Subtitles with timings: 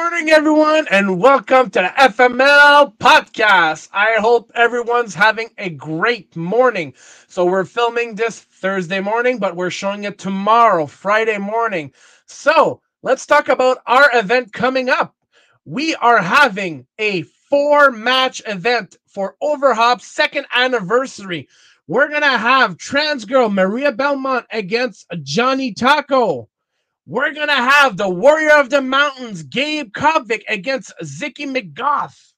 [0.00, 3.88] morning, everyone, and welcome to the FML podcast.
[3.92, 6.94] I hope everyone's having a great morning.
[7.26, 11.92] So, we're filming this Thursday morning, but we're showing it tomorrow, Friday morning.
[12.26, 15.16] So, let's talk about our event coming up.
[15.64, 21.48] We are having a four match event for Overhop's second anniversary.
[21.88, 26.48] We're going to have trans girl Maria Belmont against Johnny Taco.
[27.10, 32.34] We're going to have the Warrior of the Mountains, Gabe Kovik, against Zicky McGoth.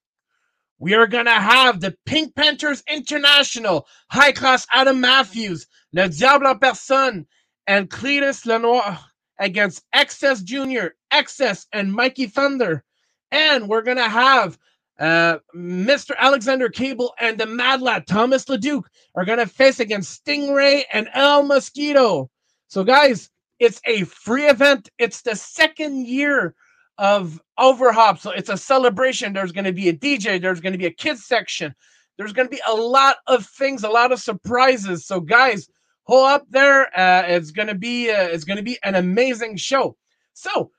[0.79, 6.55] We are going to have the Pink Panthers International, high class Adam Matthews, Le Diable
[6.55, 7.27] Person,
[7.67, 8.97] and Cletus Lenoir
[9.41, 12.85] against Excess Jr., Excess, and Mikey Thunder.
[13.33, 14.57] And we're going to have
[15.01, 16.17] uh, Mr.
[16.17, 21.09] Alexander Cable and the Mad Lad Thomas Leduc are going to face against Stingray and
[21.13, 22.31] El Mosquito.
[22.69, 23.31] So, guys,
[23.61, 24.89] it's a free event.
[24.99, 26.55] It's the second year
[26.99, 28.19] of Overhop.
[28.19, 29.33] So it's a celebration.
[29.33, 31.75] There's going to be a DJ, there's going to be a kids section.
[32.19, 35.07] There's going to be a lot of things, a lot of surprises.
[35.07, 35.69] So guys,
[36.05, 36.87] hold up there.
[36.99, 39.97] Uh, it's going to be uh, it's going to be an amazing show.
[40.35, 40.71] So,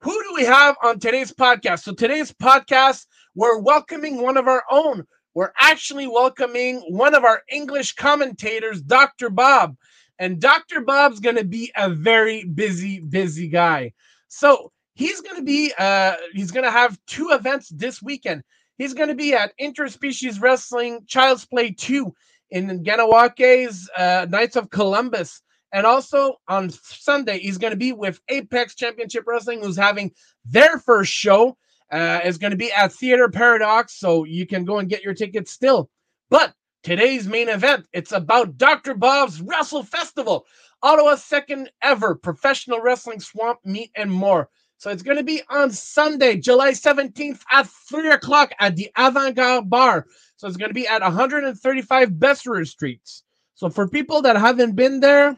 [0.00, 1.80] who do we have on today's podcast?
[1.80, 5.06] So today's podcast, we're welcoming one of our own.
[5.34, 9.30] We're actually welcoming one of our English commentators, Dr.
[9.30, 9.76] Bob.
[10.20, 10.82] And Dr.
[10.82, 13.94] Bob's going to be a very busy, busy guy.
[14.28, 18.42] So he's going to be, uh, he's going to have two events this weekend.
[18.76, 22.14] He's going to be at Interspecies Wrestling Child's Play 2
[22.50, 25.40] in Kahnawake's uh, Knights of Columbus.
[25.72, 30.12] And also on Sunday, he's going to be with Apex Championship Wrestling, who's having
[30.44, 31.56] their first show.
[31.90, 35.12] Uh, is going to be at Theater Paradox, so you can go and get your
[35.12, 35.90] tickets still.
[36.28, 38.94] But Today's main event, it's about Dr.
[38.94, 40.46] Bob's Wrestle Festival,
[40.82, 44.48] Ottawa's second ever professional wrestling swamp meet and more.
[44.78, 49.36] So it's going to be on Sunday, July 17th at 3 o'clock at the Avant
[49.36, 50.06] Garde Bar.
[50.36, 53.24] So it's going to be at 135 Besserer Streets.
[53.56, 55.36] So for people that haven't been there,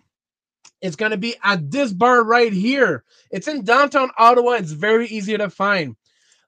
[0.81, 3.03] it's going to be at this bar right here.
[3.33, 4.53] It's in downtown Ottawa.
[4.53, 5.97] It's very easy to find.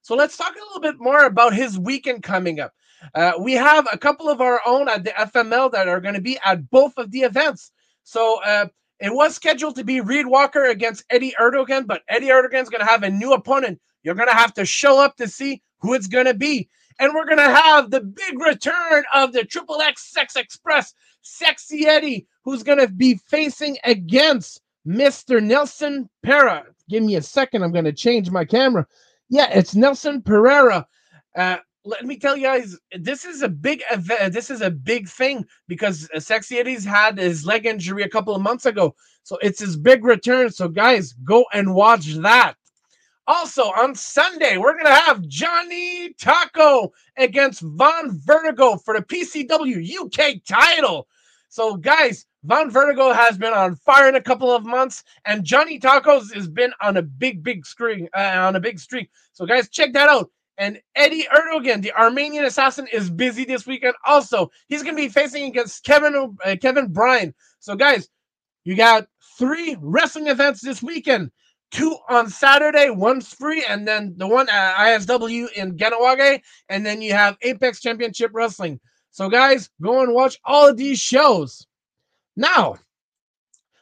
[0.02, 2.72] So let's talk a little bit more about his weekend coming up.
[3.14, 6.20] Uh, we have a couple of our own at the FML that are going to
[6.20, 7.72] be at both of the events.
[8.04, 8.66] So uh,
[9.00, 12.90] it was scheduled to be Reed Walker against Eddie Erdogan, but Eddie Erdogan's going to
[12.90, 13.80] have a new opponent.
[14.02, 16.68] You're going to have to show up to see who it's going to be.
[16.98, 21.86] And we're going to have the big return of the Triple X Sex Express, Sexy
[21.86, 25.42] Eddie, who's going to be facing against Mr.
[25.42, 26.66] Nelson Pereira.
[26.88, 27.62] Give me a second.
[27.62, 28.86] I'm going to change my camera.
[29.28, 30.86] Yeah, it's Nelson Pereira.
[31.34, 34.32] Uh, let me tell you guys, this is a big event.
[34.32, 38.42] This is a big thing because Sexy Eddie's had his leg injury a couple of
[38.42, 38.94] months ago.
[39.22, 40.50] So it's his big return.
[40.50, 42.54] So, guys, go and watch that.
[43.26, 50.04] Also, on Sunday, we're going to have Johnny Taco against Von Vertigo for the PCW
[50.04, 51.08] UK title.
[51.48, 55.78] So, guys, Von Vertigo has been on fire in a couple of months, and Johnny
[55.78, 58.08] Tacos has been on a big, big streak.
[58.14, 59.08] Uh, on a big streak.
[59.32, 60.30] So, guys, check that out.
[60.56, 63.94] And Eddie Erdogan, the Armenian assassin, is busy this weekend.
[64.04, 67.34] Also, he's going to be facing against Kevin uh, Kevin Bryan.
[67.58, 68.08] So, guys,
[68.64, 71.30] you got three wrestling events this weekend.
[71.70, 77.02] Two on Saturday, one's free, and then the one at ISW in Kahnawake, and then
[77.02, 78.78] you have Apex Championship Wrestling.
[79.10, 81.66] So, guys, go and watch all of these shows.
[82.36, 82.76] Now,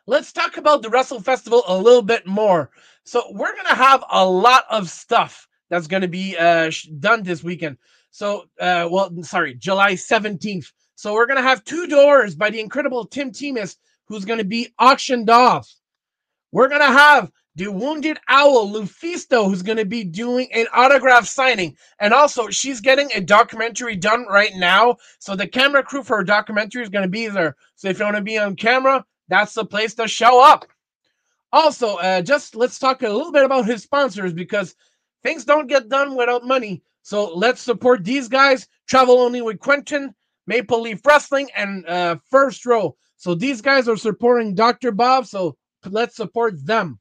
[0.06, 2.70] let's talk about the Wrestle Festival a little bit more.
[3.04, 7.22] So, we're going to have a lot of stuff that's going to be uh, done
[7.22, 7.78] this weekend.
[8.10, 10.70] So, uh, well, sorry, July 17th.
[10.96, 14.44] So we're going to have two doors by the incredible Tim Timus, who's going to
[14.44, 15.66] be auctioned off.
[16.52, 21.26] We're going to have the Wounded Owl, Lufisto, who's going to be doing an autograph
[21.26, 21.74] signing.
[22.00, 24.96] And also, she's getting a documentary done right now.
[25.20, 27.56] So the camera crew for her documentary is going to be there.
[27.76, 30.66] So if you want to be on camera, that's the place to show up.
[31.50, 34.74] Also, uh, just let's talk a little bit about his sponsors because
[35.22, 36.82] Things don't get done without money.
[37.02, 38.68] So let's support these guys.
[38.88, 40.14] Travel only with Quentin,
[40.46, 42.96] Maple Leaf Wrestling, and uh, First Row.
[43.16, 44.92] So these guys are supporting Dr.
[44.92, 45.26] Bob.
[45.26, 46.98] So let's support them.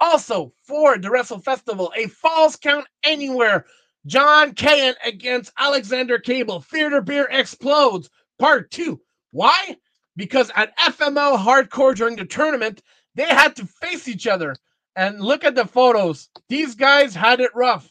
[0.00, 3.66] Also, for the Wrestle Festival, a Falls Count Anywhere.
[4.06, 6.60] John Kayan against Alexander Cable.
[6.60, 8.08] Fear the Beard Explodes,
[8.38, 8.98] Part 2.
[9.30, 9.76] Why?
[10.16, 12.82] Because at FML Hardcore during the tournament,
[13.14, 14.56] they had to face each other.
[14.96, 16.28] And look at the photos.
[16.48, 17.90] These guys had it rough.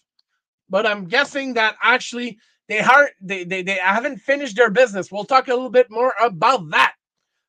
[0.70, 2.38] But I'm guessing that actually
[2.68, 5.12] they are they, they, they haven't finished their business.
[5.12, 6.94] We'll talk a little bit more about that.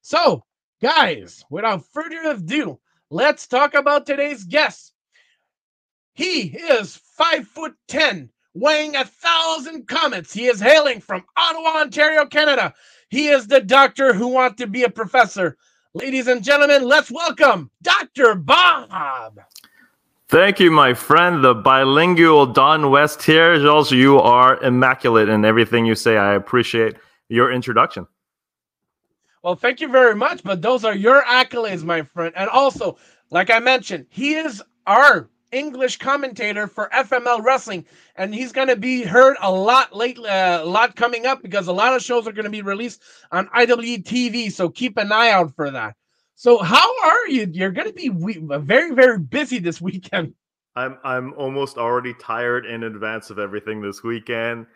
[0.00, 0.44] So,
[0.81, 2.81] guys, without further ado,
[3.11, 4.94] let's talk about today's guest.
[6.14, 10.32] He is five foot ten, weighing a thousand comets.
[10.32, 12.73] He is hailing from Ottawa, Ontario, Canada.
[13.11, 15.58] He is the doctor who wants to be a professor.
[15.92, 18.37] Ladies and gentlemen, let's welcome Dr.
[18.37, 19.40] Bob.
[20.28, 23.69] Thank you, my friend, the bilingual Don West here.
[23.69, 26.16] Also, you are immaculate in everything you say.
[26.16, 26.94] I appreciate
[27.28, 28.06] your introduction.
[29.42, 30.44] Well, thank you very much.
[30.44, 32.32] But those are your accolades, my friend.
[32.37, 32.96] And also,
[33.31, 37.85] like I mentioned, he is our English commentator for FML Wrestling,
[38.17, 41.67] and he's going to be heard a lot lately, uh, a lot coming up because
[41.67, 43.02] a lot of shows are going to be released
[43.32, 44.52] on IWTV.
[44.52, 45.97] So keep an eye out for that.
[46.37, 47.49] So how are you?
[47.52, 50.35] You're going to be we- very, very busy this weekend.
[50.76, 54.67] I'm I'm almost already tired in advance of everything this weekend.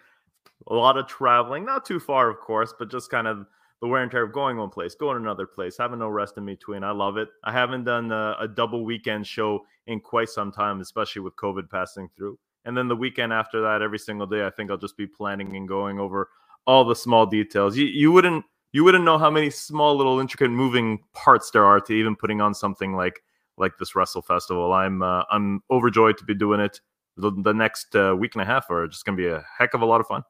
[0.66, 3.46] A lot of traveling, not too far, of course, but just kind of
[3.84, 6.46] the wear and tear of going one place, going another place, having no rest in
[6.46, 6.82] between.
[6.82, 7.28] I love it.
[7.44, 11.68] I haven't done a, a, double weekend show in quite some time, especially with COVID
[11.68, 12.38] passing through.
[12.64, 15.54] And then the weekend after that, every single day, I think I'll just be planning
[15.54, 16.30] and going over
[16.66, 17.76] all the small details.
[17.76, 21.78] You you wouldn't you wouldn't know how many small little intricate moving parts there are
[21.82, 23.22] to even putting on something like
[23.58, 24.72] like this Wrestle Festival.
[24.72, 26.80] I'm uh, I'm overjoyed to be doing it.
[27.18, 29.74] The, the next uh, week and a half are just going to be a heck
[29.74, 30.22] of a lot of fun.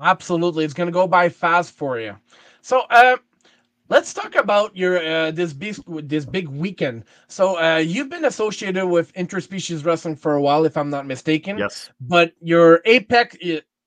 [0.00, 2.16] Absolutely, it's going to go by fast for you.
[2.60, 3.16] So, uh,
[3.88, 5.76] let's talk about your uh, this big
[6.08, 7.04] this big weekend.
[7.26, 11.58] So, uh, you've been associated with interspecies wrestling for a while, if I'm not mistaken.
[11.58, 11.90] Yes.
[12.00, 13.36] But your Apex,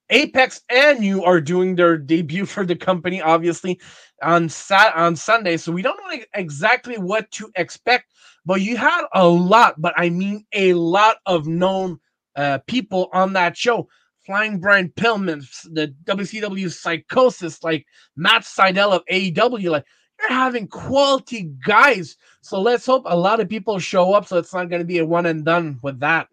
[0.09, 3.79] Apex, and you are doing their debut for the company, obviously,
[4.21, 5.55] on sat on Sunday.
[5.57, 8.11] So we don't know exactly what to expect.
[8.45, 11.99] But you had a lot, but I mean a lot of known
[12.35, 13.87] uh, people on that show.
[14.31, 17.85] Flying Brian Pillman, the WCW Psychosis, like
[18.15, 19.85] Matt Sydal of AEW, like
[20.21, 22.15] you're having quality guys.
[22.39, 24.99] So let's hope a lot of people show up so it's not going to be
[24.99, 26.29] a one and done with that.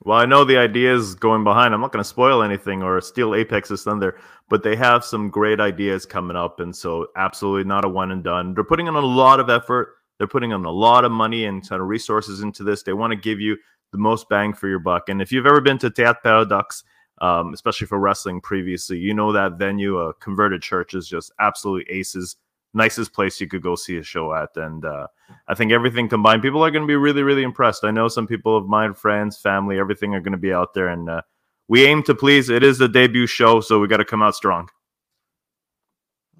[0.00, 1.72] Well, I know the ideas going behind.
[1.72, 4.20] I'm not going to spoil anything or steal Apex's thunder,
[4.50, 6.60] but they have some great ideas coming up.
[6.60, 8.52] And so, absolutely not a one and done.
[8.52, 9.94] They're putting in a lot of effort.
[10.18, 12.82] They're putting in a lot of money and kind of resources into this.
[12.82, 13.56] They want to give you
[13.94, 15.08] the most bang for your buck.
[15.08, 16.82] And if you've ever been to Théâtre Paradox,
[17.22, 21.90] um, especially for wrestling previously, you know that venue, a converted church, is just absolutely
[21.94, 22.36] aces.
[22.74, 24.48] Nicest place you could go see a show at.
[24.56, 25.06] And uh,
[25.46, 27.84] I think everything combined, people are going to be really, really impressed.
[27.84, 30.88] I know some people of mine, friends, family, everything are going to be out there.
[30.88, 31.22] And uh,
[31.68, 32.50] we aim to please.
[32.50, 34.68] It is the debut show, so we got to come out strong.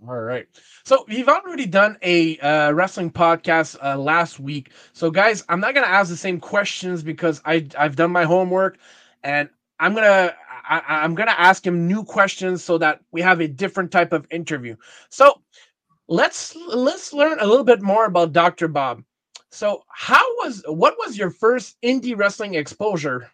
[0.06, 0.46] All right.
[0.84, 4.70] So we've already done a uh, wrestling podcast uh, last week.
[4.92, 8.78] So guys, I'm not gonna ask the same questions because I I've done my homework,
[9.22, 9.48] and
[9.80, 10.34] I'm gonna
[10.68, 14.26] I, I'm gonna ask him new questions so that we have a different type of
[14.30, 14.76] interview.
[15.08, 15.40] So
[16.08, 18.68] let's let's learn a little bit more about Dr.
[18.68, 19.04] Bob.
[19.50, 23.30] So how was what was your first indie wrestling exposure?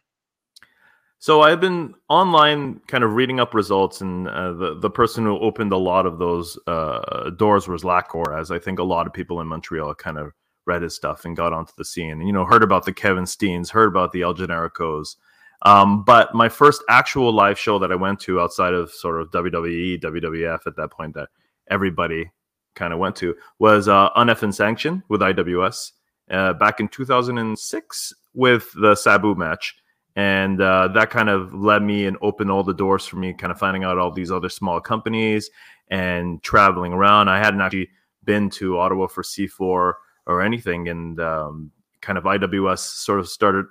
[1.23, 5.39] So I've been online, kind of reading up results, and uh, the the person who
[5.39, 9.13] opened a lot of those uh, doors was Lacor, as I think a lot of
[9.13, 10.33] people in Montreal kind of
[10.65, 13.25] read his stuff and got onto the scene, and you know heard about the Kevin
[13.25, 15.17] Steens, heard about the El Genericos.
[15.61, 19.31] Um, but my first actual live show that I went to outside of sort of
[19.31, 21.29] WWE, WWF at that point that
[21.69, 22.31] everybody
[22.75, 25.93] kind of went to was uh, Uneffin Sanction with IWS
[26.31, 29.75] uh, back in 2006 with the Sabu match
[30.17, 33.51] and uh, that kind of led me and opened all the doors for me kind
[33.51, 35.51] of finding out all these other small companies
[35.89, 37.29] and traveling around.
[37.29, 37.91] I hadn't actually
[38.25, 39.95] been to ottawa for c4
[40.27, 43.67] or anything and um, kind of iws sort of started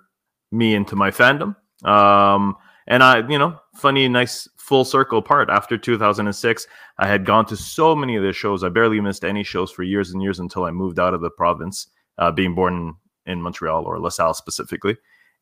[0.52, 1.56] me into my fandom.
[1.84, 2.56] Um,
[2.88, 6.68] and i you know funny nice full circle part after 2006
[6.98, 8.64] i had gone to so many of the shows.
[8.64, 11.30] I barely missed any shows for years and years until i moved out of the
[11.30, 14.98] province uh, being born in montreal or lasalle specifically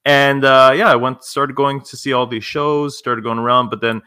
[0.08, 3.70] and uh, yeah, I went started going to see all these shows, started going around,
[3.70, 4.02] but then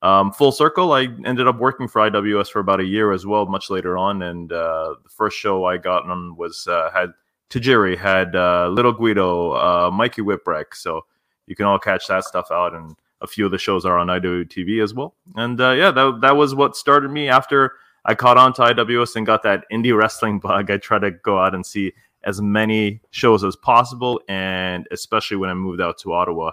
[0.00, 3.44] um, full circle, I ended up working for IWS for about a year as well,
[3.44, 4.22] much later on.
[4.22, 7.10] And uh, the first show I got on was uh, had
[7.50, 10.72] Tajiri, had uh, Little Guido, uh, Mikey Whipwreck.
[10.72, 11.02] So
[11.46, 14.06] you can all catch that stuff out, and a few of the shows are on
[14.06, 15.14] IWTV as well.
[15.34, 17.72] And uh, yeah, that that was what started me after
[18.06, 20.70] I caught on to IWS and got that indie wrestling bug.
[20.70, 21.92] I try to go out and see
[22.24, 26.52] as many shows as possible, and especially when I moved out to Ottawa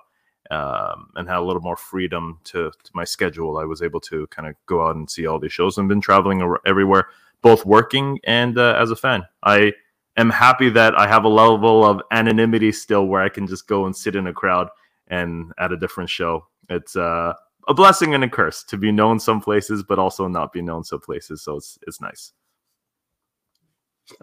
[0.50, 4.28] um, and had a little more freedom to, to my schedule, I was able to
[4.28, 7.08] kind of go out and see all these shows and been traveling everywhere,
[7.42, 9.24] both working and uh, as a fan.
[9.44, 9.74] I
[10.18, 13.86] am happy that I have a level of anonymity still where I can just go
[13.86, 14.68] and sit in a crowd
[15.08, 16.48] and at a different show.
[16.70, 17.34] It's uh,
[17.68, 20.84] a blessing and a curse to be known some places, but also not be known
[20.84, 21.44] some places.
[21.44, 22.34] So it's it's nice.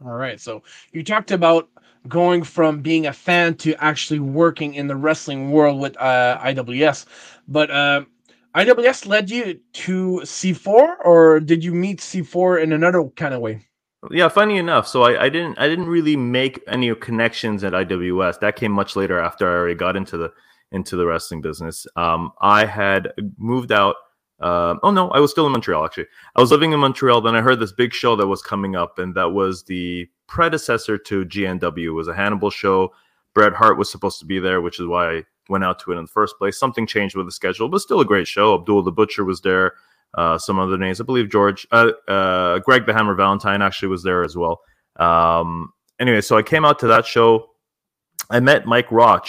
[0.04, 0.40] All right.
[0.40, 1.68] So you talked about
[2.06, 7.06] going from being a fan to actually working in the wrestling world with uh, IWS,
[7.48, 8.04] but uh,
[8.54, 13.60] IWS led you to C4, or did you meet C4 in another kind of way?
[14.10, 14.86] Yeah, funny enough.
[14.86, 18.40] So I, I didn't I didn't really make any connections at IWS.
[18.40, 20.32] That came much later after I already got into the
[20.70, 21.86] into the wrestling business.
[21.96, 23.96] Um, I had moved out.
[24.40, 26.06] Uh, oh no, I was still in Montreal actually.
[26.36, 27.20] I was living in Montreal.
[27.20, 30.98] Then I heard this big show that was coming up, and that was the predecessor
[30.98, 31.86] to GNW.
[31.86, 32.92] It was a Hannibal show.
[33.34, 35.96] Bret Hart was supposed to be there, which is why I went out to it
[35.96, 36.58] in the first place.
[36.58, 38.54] Something changed with the schedule, but still a great show.
[38.54, 39.74] Abdul the Butcher was there
[40.14, 41.00] uh, some other names.
[41.00, 44.60] I believe George, uh, uh, Greg the Hammer Valentine actually was there as well.
[44.96, 47.50] Um, anyway, so I came out to that show.
[48.30, 49.28] I met Mike Roch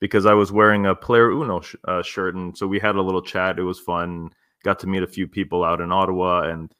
[0.00, 3.02] because I was wearing a Player Uno sh- uh, shirt, and so we had a
[3.02, 3.58] little chat.
[3.58, 4.30] It was fun.
[4.64, 6.72] Got to meet a few people out in Ottawa, and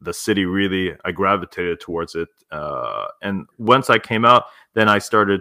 [0.00, 2.28] the city really I gravitated towards it.
[2.50, 4.44] Uh, and once I came out,
[4.74, 5.40] then I started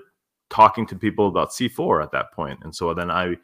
[0.49, 3.35] talking to people about C4 at that point, and so then I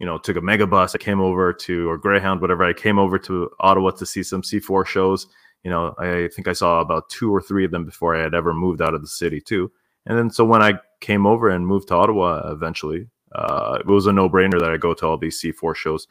[0.00, 0.94] you know, took a mega bus.
[0.94, 2.64] I came over to, or Greyhound, whatever.
[2.64, 5.26] I came over to Ottawa to see some C4 shows.
[5.62, 8.34] You know, I think I saw about two or three of them before I had
[8.34, 9.70] ever moved out of the city, too.
[10.06, 14.06] And then, so when I came over and moved to Ottawa eventually, uh, it was
[14.06, 16.08] a no brainer that I go to all these C4 shows.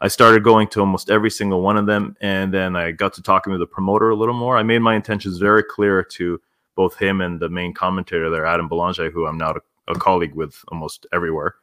[0.00, 2.16] I started going to almost every single one of them.
[2.20, 4.56] And then I got to talking with the promoter a little more.
[4.56, 6.40] I made my intentions very clear to
[6.74, 9.54] both him and the main commentator there, Adam Belanger, who I'm now
[9.88, 11.56] a, a colleague with almost everywhere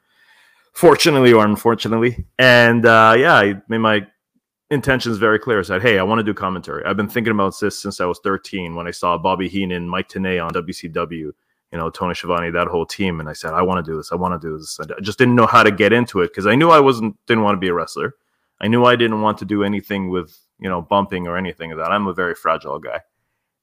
[0.77, 2.23] fortunately or unfortunately.
[2.37, 4.05] And uh, yeah, I made my
[4.69, 5.59] intentions very clear.
[5.59, 6.85] I said, hey, I want to do commentary.
[6.85, 10.07] I've been thinking about this since I was 13 when I saw Bobby Heenan, Mike
[10.07, 11.33] Tenay on WCW, you
[11.73, 13.19] know, Tony Schiavone, that whole team.
[13.19, 14.11] And I said, I want to do this.
[14.11, 14.79] I want to do this.
[14.79, 17.43] I just didn't know how to get into it because I knew I wasn't, didn't
[17.43, 18.13] want to be a wrestler.
[18.59, 21.77] I knew I didn't want to do anything with, you know, bumping or anything of
[21.77, 21.91] that.
[21.91, 23.01] I'm a very fragile guy.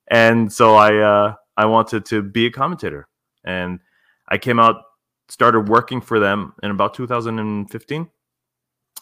[0.07, 3.07] And so I, uh, I wanted to be a commentator.
[3.43, 3.79] And
[4.27, 4.83] I came out
[5.27, 8.09] started working for them in about 2015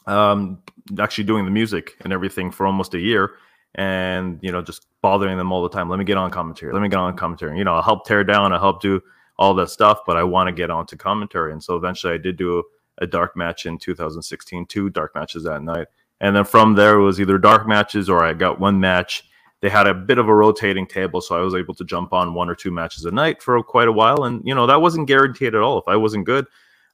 [0.07, 0.59] um,
[0.99, 3.35] actually doing the music and everything for almost a year
[3.75, 6.81] and you know just bothering them all the time let me get on commentary let
[6.81, 9.01] me get on commentary you know i'll help tear down i'll help do
[9.37, 12.37] all that stuff but i want to get onto commentary and so eventually i did
[12.37, 12.63] do
[12.99, 15.87] a, dark match in 2016 two dark matches that night
[16.21, 19.23] and then from there it was either dark matches or i got one match
[19.63, 22.33] they had a bit of a rotating table, so I was able to jump on
[22.33, 24.25] one or two matches a night for quite a while.
[24.25, 25.77] And you know that wasn't guaranteed at all.
[25.77, 26.47] If I wasn't good,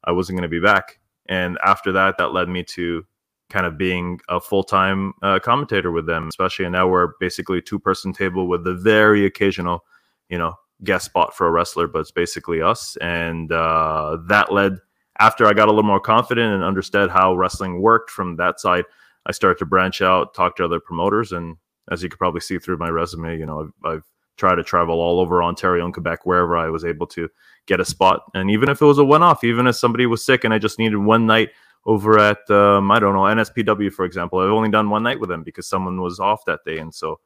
[0.03, 1.00] I wasn't going to be back.
[1.25, 3.03] And after that, that led me to
[3.50, 6.65] kind of being a full time uh, commentator with them, especially.
[6.65, 9.84] And now we're basically a two person table with the very occasional,
[10.29, 10.53] you know,
[10.84, 12.98] guest spot for a wrestler, but it's basically us.
[12.98, 14.77] And uh, that led
[15.20, 18.86] after I got a little more confident and understood how wrestling worked from that side.
[19.26, 21.58] I started to branch out, talk to other promoters, and
[21.92, 24.04] as you could probably see through my resume, you know, I've, I've
[24.38, 27.30] tried to travel all over Ontario and Quebec, wherever I was able to
[27.66, 28.24] get a spot.
[28.34, 30.58] And even if it was a one off, even if somebody was sick and I
[30.58, 31.50] just needed one night
[31.86, 35.30] over at, um, I don't know, NSPW, for example, I've only done one night with
[35.30, 36.78] them because someone was off that day.
[36.78, 37.20] And so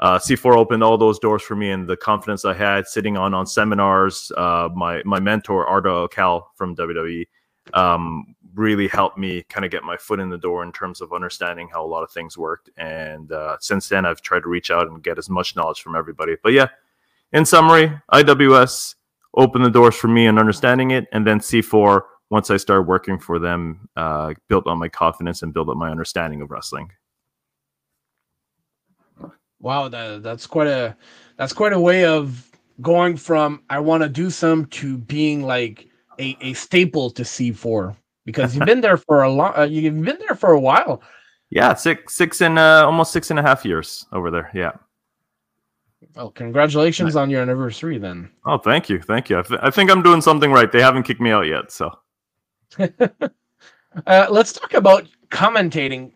[0.00, 3.34] uh, C4 opened all those doors for me and the confidence I had sitting on
[3.34, 4.32] on seminars.
[4.36, 7.26] Uh, my, my mentor, Arda Ocal from WWE,
[7.74, 11.12] um, really helped me kind of get my foot in the door in terms of
[11.12, 12.70] understanding how a lot of things worked.
[12.78, 15.94] And uh, since then, I've tried to reach out and get as much knowledge from
[15.94, 16.34] everybody.
[16.42, 16.68] But yeah,
[17.32, 18.94] in summary, IWS
[19.36, 23.18] opened the doors for me and understanding it, and then C4 once I started working
[23.18, 26.90] for them, uh, built on my confidence and built up my understanding of wrestling.
[29.60, 30.96] Wow, that, that's quite a
[31.36, 32.50] that's quite a way of
[32.80, 35.88] going from I want to do some to being like
[36.18, 39.52] a, a staple to C4 because you've been there for a long.
[39.56, 41.02] Uh, you've been there for a while.
[41.50, 44.50] Yeah, six six and uh, almost six and a half years over there.
[44.54, 44.72] Yeah.
[46.14, 48.30] Well, congratulations on your anniversary then.
[48.46, 49.38] Oh, thank you, thank you.
[49.38, 50.70] I, th- I think I'm doing something right.
[50.70, 51.90] They haven't kicked me out yet, so.
[52.78, 56.12] uh, let's talk about commentating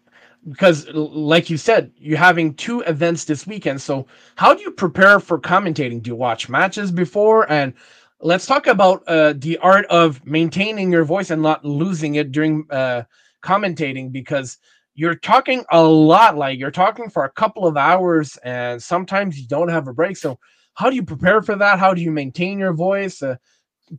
[0.49, 3.81] because like you said you're having two events this weekend.
[3.81, 6.03] So how do you prepare for commentating?
[6.03, 7.51] Do you watch matches before?
[7.51, 7.73] And
[8.21, 12.67] let's talk about uh, the art of maintaining your voice and not losing it during
[12.71, 13.05] uh,
[13.43, 14.59] commentating because
[14.95, 19.47] you're talking a lot like you're talking for a couple of hours and sometimes you
[19.49, 20.17] don't have a break.
[20.17, 20.39] So
[20.75, 21.79] how do you prepare for that?
[21.79, 23.23] How do you maintain your voice?
[23.23, 23.37] Uh,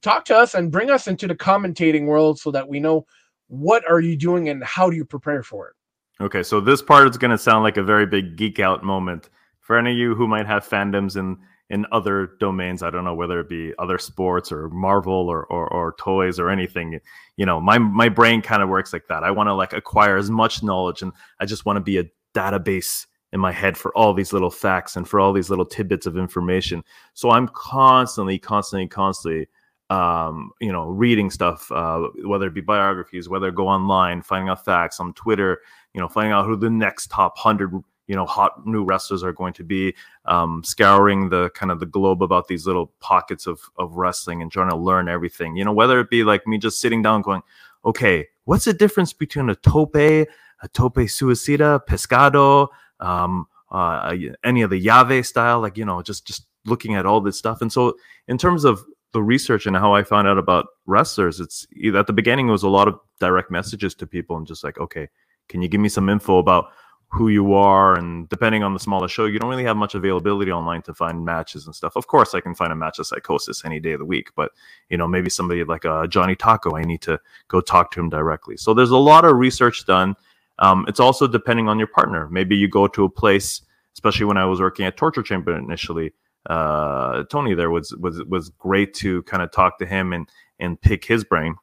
[0.02, 3.06] talk to us and bring us into the commentating world so that we know
[3.48, 5.75] what are you doing and how do you prepare for it
[6.22, 9.30] okay so this part is going to sound like a very big geek out moment
[9.60, 11.38] for any of you who might have fandoms in
[11.70, 12.84] in other domains.
[12.84, 16.50] I don't know whether it be other sports or Marvel or, or, or toys or
[16.50, 17.00] anything.
[17.38, 19.24] You know, my my brain kind of works like that.
[19.24, 22.06] I want to like acquire as much knowledge, and I just want to be a
[22.34, 26.06] database in my head for all these little facts and for all these little tidbits
[26.06, 26.84] of information.
[27.14, 29.48] So I'm constantly, constantly, constantly,
[29.90, 34.64] um, you know, reading stuff, uh, whether it be biographies, whether go online, finding out
[34.64, 35.60] facts on Twitter,
[35.96, 37.72] you know, finding out who the next top hundred,
[38.08, 41.86] you know, hot new wrestlers are going to be, um, scouring the kind of the
[41.86, 45.56] globe about these little pockets of of wrestling and trying to learn everything.
[45.56, 47.44] You know, whether it be like me just sitting down going,
[47.86, 50.28] okay, what's the difference between a tope, a
[50.74, 52.68] tope suicida, pescado,
[53.00, 57.22] um, uh, any of the llave style, like you know, just just looking at all
[57.22, 57.62] this stuff.
[57.62, 57.96] And so,
[58.28, 58.84] in terms of
[59.14, 62.64] the research and how I found out about wrestlers, it's at the beginning it was
[62.64, 65.08] a lot of direct messages to people and just like, okay,
[65.50, 66.66] can you give me some info about
[67.10, 67.98] who you are?
[67.98, 71.24] And depending on the smaller show, you don't really have much availability online to find
[71.24, 71.96] matches and stuff.
[71.96, 74.52] Of course, I can find a match of psychosis any day of the week, but
[74.90, 78.10] you know, maybe somebody like uh, Johnny Taco, I need to go talk to him
[78.10, 78.58] directly.
[78.58, 80.16] So there's a lot of research done
[80.60, 82.28] um, it's also depending on your partner.
[82.30, 83.62] Maybe you go to a place,
[83.94, 86.14] especially when I was working at Torture Chamber initially.
[86.50, 90.80] Uh, Tony there was was was great to kind of talk to him and and
[90.80, 91.56] pick his brain.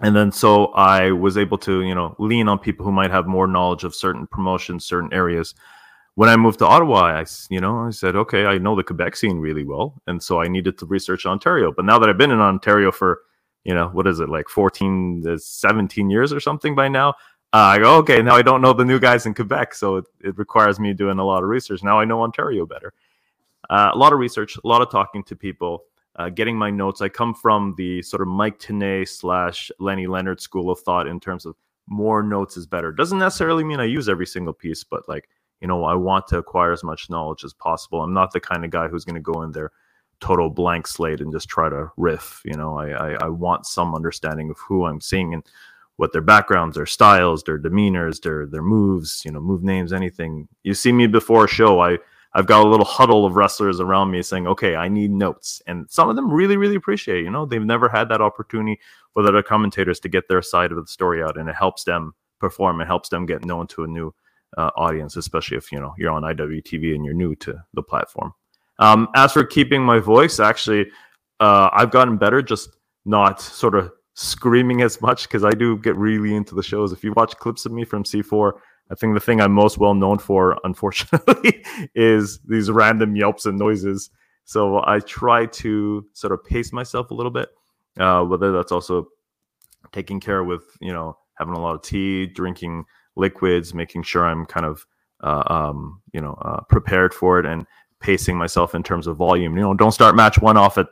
[0.00, 3.26] And then so I was able to you know lean on people who might have
[3.26, 5.54] more knowledge of certain promotions, certain areas.
[6.16, 9.16] When I moved to Ottawa, I you know I said okay, I know the Quebec
[9.16, 11.72] scene really well, and so I needed to research Ontario.
[11.72, 13.20] But now that I've been in Ontario for
[13.64, 17.14] you know what is it like 14 to 17 years or something by now
[17.54, 20.06] uh, I go, okay, now I don't know the new guys in Quebec, so it,
[20.24, 21.84] it requires me doing a lot of research.
[21.84, 22.92] Now I know Ontario better.
[23.70, 25.84] Uh, a lot of research, a lot of talking to people,
[26.16, 27.00] uh, getting my notes.
[27.00, 31.20] I come from the sort of Mike Tenay slash Lenny Leonard school of thought in
[31.20, 31.56] terms of
[31.86, 32.92] more notes is better.
[32.92, 35.28] Doesn't necessarily mean I use every single piece, but like,
[35.60, 38.02] you know, I want to acquire as much knowledge as possible.
[38.02, 39.72] I'm not the kind of guy who's going to go in there
[40.20, 42.40] total blank slate and just try to riff.
[42.44, 45.44] You know, I, I, I want some understanding of who I'm seeing and
[45.96, 50.48] what their backgrounds, their styles, their demeanors, their their moves, you know, move names, anything.
[50.62, 51.98] You see me before a show, I
[52.34, 55.88] I've got a little huddle of wrestlers around me saying, "Okay, I need notes," and
[55.88, 57.22] some of them really, really appreciate.
[57.22, 58.80] You know, they've never had that opportunity
[59.14, 62.14] with other commentators to get their side of the story out, and it helps them
[62.40, 62.80] perform.
[62.80, 64.12] It helps them get known to a new
[64.56, 68.32] uh, audience, especially if you know you're on IWTV and you're new to the platform.
[68.78, 70.90] Um, as for keeping my voice, actually,
[71.40, 72.42] uh, I've gotten better.
[72.42, 72.70] Just
[73.04, 76.92] not sort of screaming as much because I do get really into the shows.
[76.92, 78.52] If you watch clips of me from C4,
[78.90, 83.58] I think the thing I'm most well known for, unfortunately, is these random yelps and
[83.58, 84.10] noises.
[84.44, 87.48] So I try to sort of pace myself a little bit,
[87.98, 89.08] uh, whether that's also
[89.92, 92.84] taking care with, you know, having a lot of tea, drinking
[93.16, 94.84] liquids, making sure I'm kind of,
[95.22, 97.66] uh, um, you know, uh, prepared for it and
[98.00, 99.56] pacing myself in terms of volume.
[99.56, 100.88] You know, don't start match one off at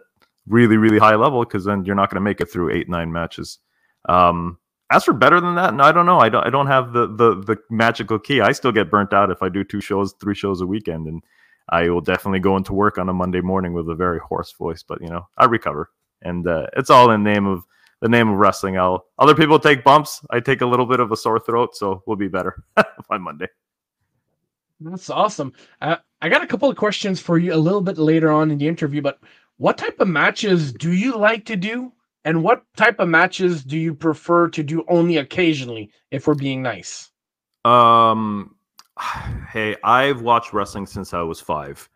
[0.48, 3.12] really really high level because then you're not going to make it through eight nine
[3.12, 3.58] matches.
[4.08, 4.58] Um,
[4.92, 6.18] as for better than that, no, I don't know.
[6.18, 6.46] I don't.
[6.46, 8.40] I don't have the the the magical key.
[8.40, 11.22] I still get burnt out if I do two shows, three shows a weekend, and
[11.70, 14.82] I will definitely go into work on a Monday morning with a very hoarse voice.
[14.82, 17.64] But you know, I recover, and uh, it's all in name of
[18.00, 18.78] the name of wrestling.
[18.78, 20.20] I'll other people take bumps.
[20.30, 22.62] I take a little bit of a sore throat, so we'll be better
[23.08, 23.48] by Monday.
[24.80, 25.52] That's awesome.
[25.80, 28.58] Uh, I got a couple of questions for you a little bit later on in
[28.58, 29.20] the interview, but
[29.56, 31.92] what type of matches do you like to do?
[32.24, 36.62] And what type of matches do you prefer to do only occasionally if we're being
[36.62, 37.10] nice?
[37.64, 38.56] Um
[39.50, 41.88] hey, I've watched wrestling since I was 5,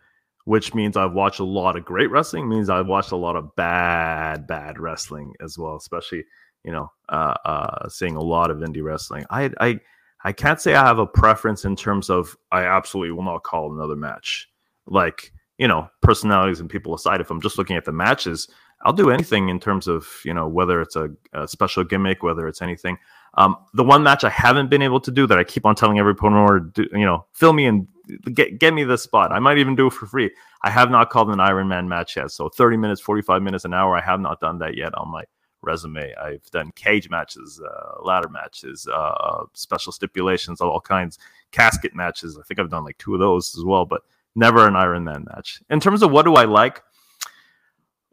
[0.44, 3.54] which means I've watched a lot of great wrestling, means I've watched a lot of
[3.56, 6.24] bad bad wrestling as well, especially,
[6.64, 9.24] you know, uh uh seeing a lot of indie wrestling.
[9.30, 9.80] I I
[10.24, 13.72] I can't say I have a preference in terms of I absolutely will not call
[13.72, 14.48] another match.
[14.86, 18.48] Like you know, personalities and people aside, if I'm just looking at the matches,
[18.87, 22.46] I'll do anything in terms of, you know, whether it's a, a special gimmick, whether
[22.46, 22.99] it's anything.
[23.35, 25.99] Um, the one match I haven't been able to do that I keep on telling
[25.99, 27.88] every promoter, you know, fill me and
[28.33, 29.33] get get me the spot.
[29.33, 30.31] I might even do it for free.
[30.62, 32.31] I have not called an Iron Man match yet.
[32.31, 33.96] So 30 minutes, 45 minutes, an hour.
[33.96, 35.25] I have not done that yet on my
[35.62, 36.14] resume.
[36.14, 41.18] I've done cage matches, uh, ladder matches, uh, special stipulations, of all kinds,
[41.51, 42.38] casket matches.
[42.38, 43.85] I think I've done like two of those as well.
[43.85, 44.03] But
[44.37, 45.61] never an Iron Man match.
[45.70, 46.83] In terms of what do I like,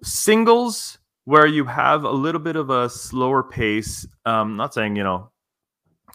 [0.03, 4.05] singles where you have a little bit of a slower pace.
[4.25, 5.31] Um, not saying you know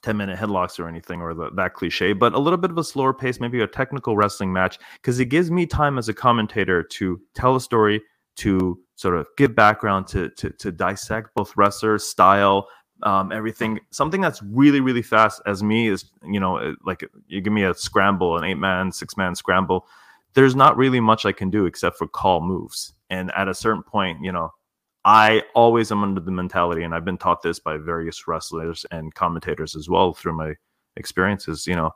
[0.03, 2.85] 10 minute headlocks or anything or the, that cliche, but a little bit of a
[2.85, 6.83] slower pace, maybe a technical wrestling match, because it gives me time as a commentator
[6.83, 8.01] to tell a story,
[8.37, 12.69] to sort of give background, to to, to dissect both wrestlers, style,
[13.03, 13.81] um, everything.
[13.91, 17.75] Something that's really really fast as me is you know like you give me a
[17.75, 19.87] scramble, an eight man, six man scramble.
[20.35, 22.95] There's not really much I can do except for call moves.
[23.11, 24.51] And at a certain point, you know,
[25.05, 29.15] I always am under the mentality, and I've been taught this by various wrestlers and
[29.15, 30.55] commentators as well through my
[30.97, 31.67] experiences.
[31.67, 31.93] You know,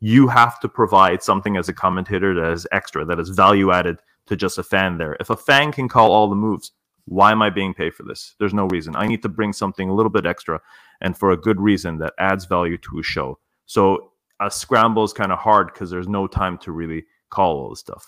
[0.00, 3.98] you have to provide something as a commentator that is extra, that is value added
[4.26, 5.16] to just a fan there.
[5.18, 6.72] If a fan can call all the moves,
[7.06, 8.36] why am I being paid for this?
[8.38, 8.94] There's no reason.
[8.94, 10.60] I need to bring something a little bit extra
[11.00, 13.38] and for a good reason that adds value to a show.
[13.66, 17.70] So a scramble is kind of hard because there's no time to really call all
[17.70, 18.06] the stuff.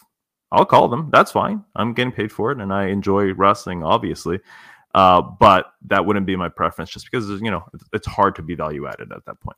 [0.53, 1.11] I'll call them.
[1.13, 1.65] That's fine.
[1.75, 4.39] I'm getting paid for it and I enjoy wrestling, obviously.
[4.95, 8.55] Uh, but that wouldn't be my preference just because, you know, it's hard to be
[8.55, 9.57] value added at that point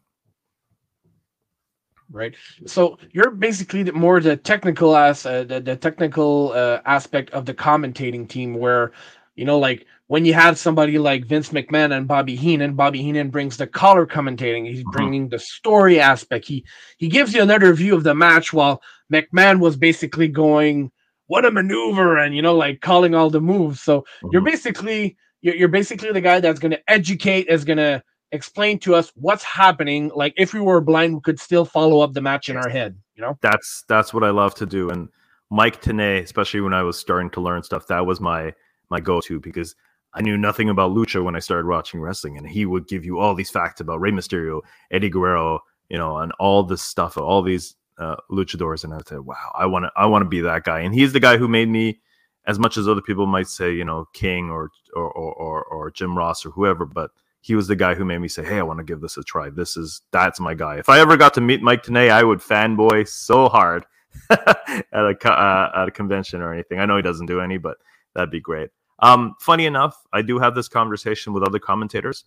[2.11, 2.35] right?
[2.67, 7.47] So you're basically the, more the technical as uh, the, the technical uh, aspect of
[7.47, 8.93] the commentating team, where
[9.35, 13.31] you know, like when you have somebody like Vince McMahon and Bobby Heenan, Bobby Heenan
[13.31, 14.67] brings the color commentating.
[14.67, 14.91] He's mm-hmm.
[14.91, 16.47] bringing the story aspect.
[16.47, 16.65] He
[16.99, 20.93] he gives you another view of the match, while McMahon was basically going,
[21.27, 23.83] "What a maneuver!" and you know, like calling all the moves.
[23.83, 28.03] So you're basically you're, you're basically the guy that's going to educate, is going to
[28.33, 30.11] explain to us what's happening.
[30.15, 32.97] Like if we were blind, we could still follow up the match in our head.
[33.17, 34.91] You know, that's that's what I love to do.
[34.91, 35.09] And
[35.51, 38.55] Mike Tenay, especially when I was starting to learn stuff, that was my
[38.89, 39.75] my go-to because
[40.17, 43.19] I knew nothing about lucha when I started watching wrestling, and he would give you
[43.19, 47.43] all these facts about Rey Mysterio, Eddie Guerrero, you know, and all this stuff, all
[47.43, 50.65] these uh, luchadors, and I said, "Wow, I want to, I want to be that
[50.65, 52.01] guy." And he's the guy who made me,
[52.47, 56.17] as much as other people might say, you know, King or or or, or Jim
[56.17, 57.11] Ross or whoever, but
[57.43, 59.23] he was the guy who made me say, "Hey, I want to give this a
[59.23, 59.51] try.
[59.51, 62.41] This is that's my guy." If I ever got to meet Mike Tenay, I would
[62.41, 63.85] fanboy so hard
[64.31, 66.79] at a uh, at a convention or anything.
[66.81, 67.77] I know he doesn't do any, but
[68.15, 68.71] that'd be great.
[69.01, 72.25] Um, funny enough, I do have this conversation with other commentators.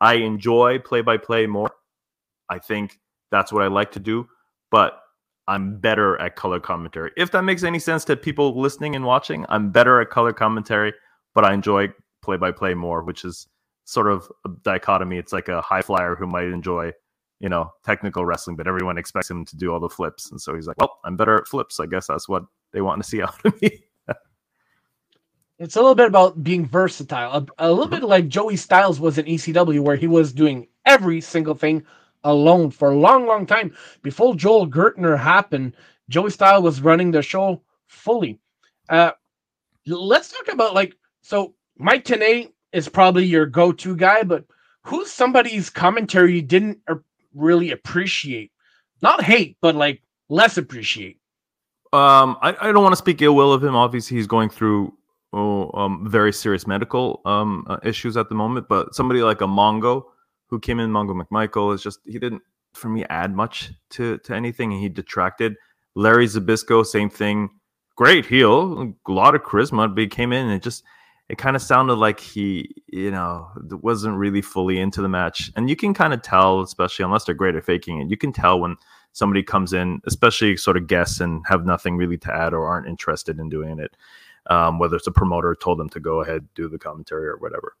[0.00, 1.70] I enjoy play by play more.
[2.48, 2.98] I think
[3.30, 4.26] that's what I like to do,
[4.70, 5.00] but
[5.46, 7.10] I'm better at color commentary.
[7.16, 10.94] If that makes any sense to people listening and watching, I'm better at color commentary,
[11.34, 11.88] but I enjoy
[12.22, 13.46] play by play more, which is
[13.84, 15.18] sort of a dichotomy.
[15.18, 16.92] It's like a high flyer who might enjoy,
[17.40, 20.30] you know, technical wrestling, but everyone expects him to do all the flips.
[20.30, 21.80] And so he's like, well, I'm better at flips.
[21.80, 23.84] I guess that's what they want to see out of me.
[25.58, 29.18] It's a little bit about being versatile, a, a little bit like Joey Styles was
[29.18, 31.84] in ECW, where he was doing every single thing
[32.24, 33.74] alone for a long, long time.
[34.02, 35.74] Before Joel Gertner happened,
[36.08, 38.38] Joey Styles was running the show fully.
[38.88, 39.12] Uh,
[39.86, 44.44] let's talk about like so Mike Tenay is probably your go-to guy, but
[44.82, 46.78] who's somebody's commentary you didn't
[47.34, 48.52] really appreciate?
[49.02, 51.18] Not hate, but like less appreciate.
[51.92, 53.74] Um, I, I don't want to speak ill will of him.
[53.74, 54.97] Obviously, he's going through
[55.32, 58.68] oh, um, very serious medical um, uh, issues at the moment.
[58.68, 60.04] But somebody like a Mongo,
[60.46, 62.42] who came in, Mongo McMichael, is just he didn't
[62.74, 64.70] for me add much to to anything.
[64.70, 65.56] He detracted.
[65.94, 67.50] Larry Zbyszko, same thing.
[67.96, 70.84] Great heel, a lot of charisma, but he came in and just
[71.28, 73.48] it kind of sounded like he, you know,
[73.82, 75.50] wasn't really fully into the match.
[75.56, 78.32] And you can kind of tell, especially unless they're great at faking it, you can
[78.32, 78.76] tell when
[79.12, 82.86] somebody comes in, especially sort of guests and have nothing really to add or aren't
[82.86, 83.94] interested in doing it.
[84.48, 87.76] Um, whether it's a promoter told them to go ahead do the commentary or whatever.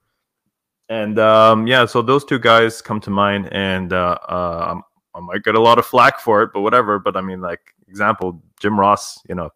[0.90, 4.80] And um, yeah, so those two guys come to mind, and uh, uh,
[5.14, 6.98] I might get a lot of flack for it, but whatever.
[6.98, 9.50] But I mean, like example, Jim Ross, you know,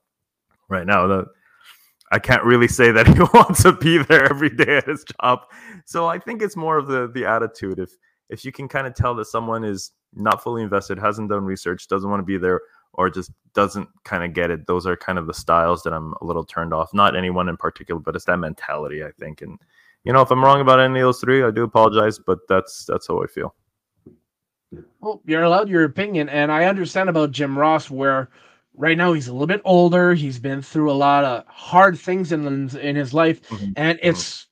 [0.69, 1.27] right now
[2.11, 5.41] I can't really say that he wants to be there every day at his job.
[5.87, 7.79] So I think it's more of the the attitude.
[7.79, 7.97] If
[8.29, 11.89] if you can kind of tell that someone is not fully invested, hasn't done research,
[11.89, 12.61] doesn't want to be there,
[12.95, 16.15] or just doesn't kind of get it, those are kind of the styles that I'm
[16.21, 16.93] a little turned off.
[16.93, 19.43] Not anyone in particular, but it's that mentality, I think.
[19.43, 19.59] And
[20.05, 22.85] you know, if I'm wrong about any of those three, I do apologize, but that's
[22.85, 23.55] that's how I feel.
[25.01, 28.31] Well, you're allowed your opinion, and I understand about Jim Ross where
[28.75, 30.15] right now he's a little bit older.
[30.15, 32.47] He's been through a lot of hard things in
[32.79, 33.73] in his life, mm-hmm.
[33.77, 34.09] and mm-hmm.
[34.09, 34.47] it's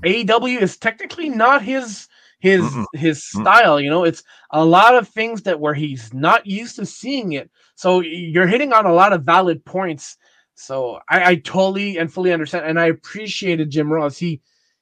[0.00, 2.08] AEW is technically not his
[2.42, 3.80] his mm his style.
[3.80, 7.48] You know, it's a lot of things that where he's not used to seeing it.
[7.76, 10.16] So you're hitting on a lot of valid points.
[10.56, 14.18] So I, I totally and fully understand, and I appreciated Jim Ross.
[14.18, 14.40] He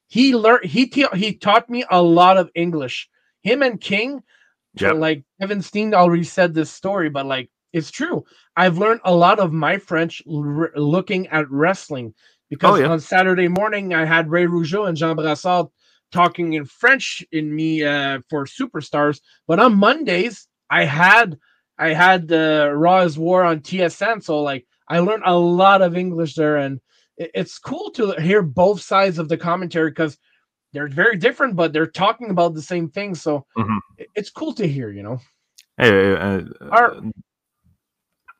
[0.08, 3.08] he learned he he taught me a lot of English.
[3.42, 4.22] Him and King,
[4.74, 4.96] yep.
[4.96, 8.24] like Kevin Steen already said this story, but like it's true.
[8.56, 12.14] I've learned a lot of my French r- looking at wrestling
[12.48, 12.88] because oh, yeah.
[12.88, 15.68] on Saturday morning I had Ray Rougeau and Jean Brassard
[16.12, 21.38] talking in French in me uh, for superstars, but on Mondays I had
[21.78, 25.96] I had the Raw is War on TSN, so like I learned a lot of
[25.96, 26.80] English there, and
[27.16, 30.18] it, it's cool to hear both sides of the commentary because
[30.72, 33.14] they're very different, but they're talking about the same thing.
[33.14, 33.78] So mm-hmm.
[33.98, 35.20] it, it's cool to hear, you know.
[35.78, 37.00] Hey, uh, Our,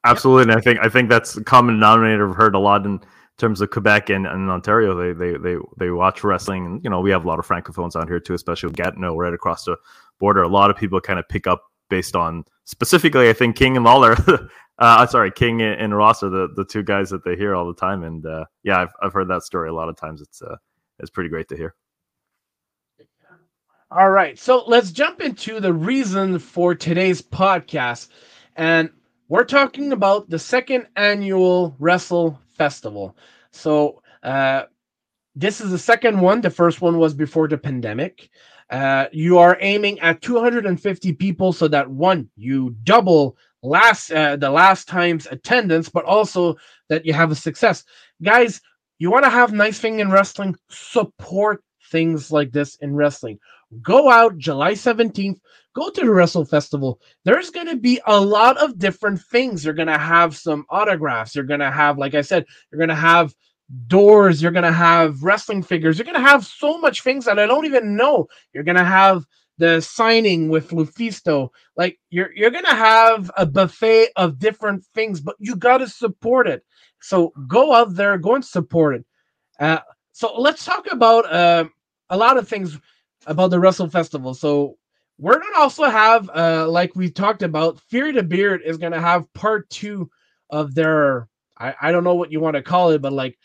[0.05, 3.01] Absolutely, and I think I think that's a common denominator I've heard a lot in
[3.41, 4.95] terms of Quebec and, and Ontario.
[4.95, 7.97] They they they they watch wrestling, and you know we have a lot of francophones
[7.97, 9.77] out here too, especially with Gatineau right across the
[10.21, 10.43] border.
[10.43, 13.85] A lot of people kind of pick up based on specifically, I think King and
[13.85, 14.13] Lawler.
[14.29, 14.47] uh,
[14.79, 17.75] I'm sorry, King and Ross are the, the two guys that they hear all the
[17.75, 20.21] time, and uh, yeah, I've I've heard that story a lot of times.
[20.21, 20.57] It's uh,
[20.99, 21.75] it's pretty great to hear.
[23.91, 28.09] All right, so let's jump into the reason for today's podcast,
[28.55, 28.91] and
[29.29, 33.17] we're talking about the second annual Wrestle Festival.
[33.53, 34.65] So, uh,
[35.35, 36.43] this is the second one.
[36.43, 38.29] The first one was before the pandemic.
[38.69, 44.51] Uh, you are aiming at 250 people so that one, you double last uh, the
[44.51, 46.57] last time's attendance, but also
[46.91, 47.83] that you have a success.
[48.23, 48.61] Guys,
[48.99, 53.39] you want to have nice thing in wrestling, support things like this in wrestling.
[53.83, 55.39] Go out July 17th,
[55.75, 57.01] go to the Wrestle Festival.
[57.25, 59.65] There's going to be a lot of different things.
[59.65, 61.35] You're going to have some autographs.
[61.35, 63.35] You're going to have, like I said, you're going to have
[63.87, 67.67] doors, you're gonna have wrestling figures, you're gonna have so much things that I don't
[67.67, 68.27] even know.
[68.53, 69.25] You're gonna have
[69.59, 71.51] the signing with Lufisto.
[71.77, 76.65] Like you're you're gonna have a buffet of different things, but you gotta support it.
[77.01, 79.05] So go out there, go and support it.
[79.59, 79.81] Uh,
[80.13, 81.65] so let's talk about uh,
[82.09, 82.79] a lot of things
[83.27, 84.35] about the Wrestle Festival.
[84.35, 84.77] So
[85.19, 89.33] we're gonna also have, uh, like we talked about, Fear the Beard is gonna have
[89.35, 90.11] part two
[90.51, 91.29] of their
[91.61, 93.39] I, I don't know what you want to call it, but like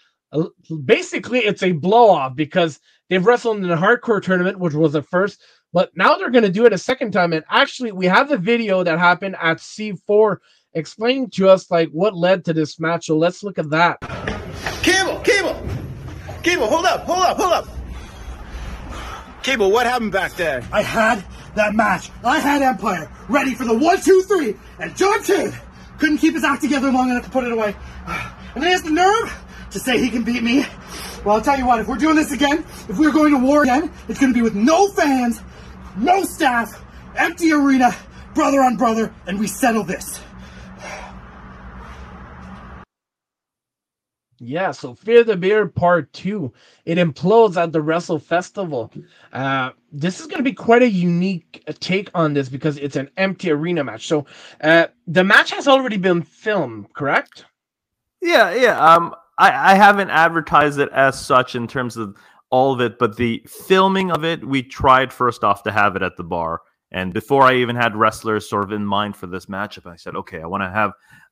[0.86, 5.02] basically it's a blow off because they've wrestled in the hardcore tournament, which was the
[5.02, 5.42] first,
[5.74, 7.34] but now they're to do it a second time.
[7.34, 10.38] And actually, we have the video that happened at C4
[10.74, 13.08] explaining to us like what led to this match.
[13.08, 14.00] So let's look at that.
[14.82, 15.62] Cable, cable,
[16.44, 17.75] cable, hold up, hold up, hold up.
[19.46, 20.68] Cable, what happened back there?
[20.72, 22.10] I had that match.
[22.24, 25.54] I had Empire ready for the one, two, three, and John Kidd
[26.00, 27.76] couldn't keep his act together long enough to put it away.
[28.56, 30.66] And then he has the nerve to say he can beat me.
[31.26, 33.64] Well, I'll tell you what, if we're doing this again, if we're going to war
[33.64, 35.42] again, it's going to be with no fans,
[35.98, 36.82] no staff,
[37.18, 37.94] empty arena,
[38.34, 40.22] brother on brother, and we settle this.
[44.40, 46.52] Yeah, so Fear the Beard Part 2.
[46.86, 48.92] It implodes at the Wrestle Festival.
[49.32, 52.98] Uh, this is going to be quite a unique uh, take on this because it's
[52.98, 54.08] an empty arena match.
[54.08, 54.26] So
[54.62, 57.46] uh, the match has already been filmed, correct?
[58.22, 58.78] Yeah, yeah.
[58.78, 62.18] Um, I, I haven't advertised it as such in terms of
[62.50, 66.02] all of it, but the filming of it, we tried first off to have it
[66.02, 66.62] at the bar.
[66.92, 70.16] And before I even had wrestlers sort of in mind for this matchup, I said,
[70.16, 70.92] okay, I want to have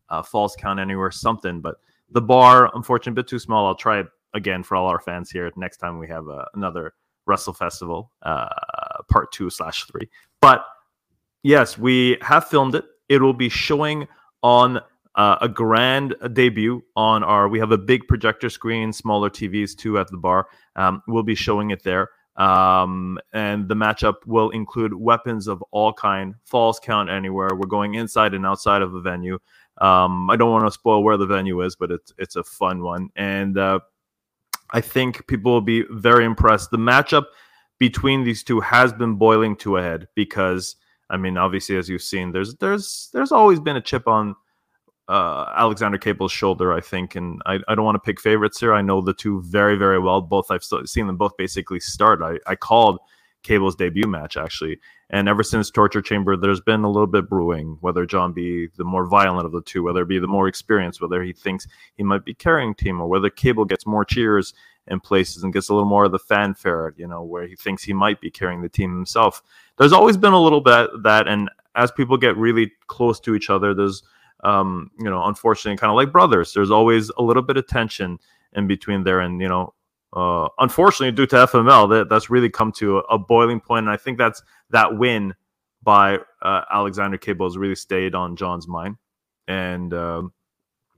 [0.10, 1.62] a false count anywhere, something.
[1.62, 1.76] But
[2.14, 3.66] the bar, unfortunately, a bit too small.
[3.68, 6.94] I'll try it again for all our fans here next time we have uh, another
[7.26, 8.48] Wrestle Festival, uh,
[9.10, 10.10] part two slash three.
[10.42, 10.66] But
[11.44, 12.86] yes, we have filmed it.
[13.10, 14.08] It will be showing
[14.42, 14.80] on
[15.16, 17.48] uh, a grand debut on our.
[17.48, 20.48] We have a big projector screen, smaller TVs too at the bar.
[20.76, 22.10] Um, we'll be showing it there.
[22.36, 27.50] Um, and the matchup will include weapons of all kind, falls count anywhere.
[27.54, 29.38] We're going inside and outside of the venue.
[29.80, 32.84] Um, I don't want to spoil where the venue is, but it's it's a fun
[32.84, 33.80] one, and uh,
[34.72, 36.72] I think people will be very impressed.
[36.72, 37.26] The matchup
[37.80, 40.76] between these two has been boiling to a head because
[41.10, 44.36] I mean, obviously, as you've seen, there's there's there's always been a chip on
[45.08, 47.16] uh, Alexander Cable's shoulder, I think.
[47.16, 48.74] And I, I don't want to pick favorites here.
[48.74, 50.22] I know the two very, very well.
[50.22, 52.22] Both I've seen them both basically start.
[52.22, 53.00] I, I called
[53.44, 54.80] Cable's debut match actually,
[55.10, 57.78] and ever since Torture Chamber, there's been a little bit brewing.
[57.82, 61.02] Whether John be the more violent of the two, whether it be the more experienced,
[61.02, 64.54] whether he thinks he might be carrying team, or whether Cable gets more cheers
[64.88, 67.84] in places and gets a little more of the fanfare, you know, where he thinks
[67.84, 69.42] he might be carrying the team himself.
[69.78, 73.50] There's always been a little bit that, and as people get really close to each
[73.50, 74.04] other, there's
[74.44, 76.54] um, you know, unfortunately, kind of like brothers.
[76.54, 78.20] There's always a little bit of tension
[78.54, 79.74] in between there, and you know,
[80.16, 83.86] uh, unfortunately, due to FML, that that's really come to a, a, boiling point.
[83.86, 85.34] And I think that's that win
[85.82, 88.98] by uh, Alexander Cable has really stayed on John's mind.
[89.48, 90.24] And uh,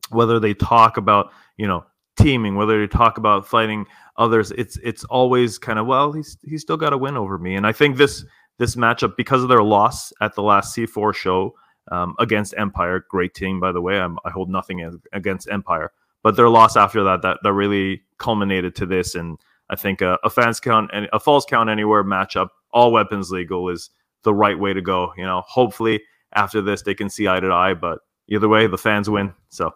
[0.10, 1.86] whether they talk about, you know,
[2.17, 3.86] teaming, whether they talk about fighting
[4.17, 7.56] others, it's it's always kind of well, he's he's still got a win over me.
[7.56, 8.25] And I think this
[8.58, 11.56] this matchup because of their loss at the last C4 show
[11.91, 13.06] um, against Empire.
[13.10, 13.99] Great team, by the way.
[13.99, 15.91] I'm, i hold nothing against Empire,
[16.26, 19.14] but their loss after that that that really culminated to this.
[19.14, 19.38] And
[19.70, 23.70] I think a, a fans count and a false count anywhere matchup, all weapons legal,
[23.70, 23.92] is
[24.24, 25.14] the right way to go.
[25.18, 26.02] You know, hopefully
[26.34, 29.36] after this they can see eye to eye, but either way, the fans win.
[29.50, 29.72] So.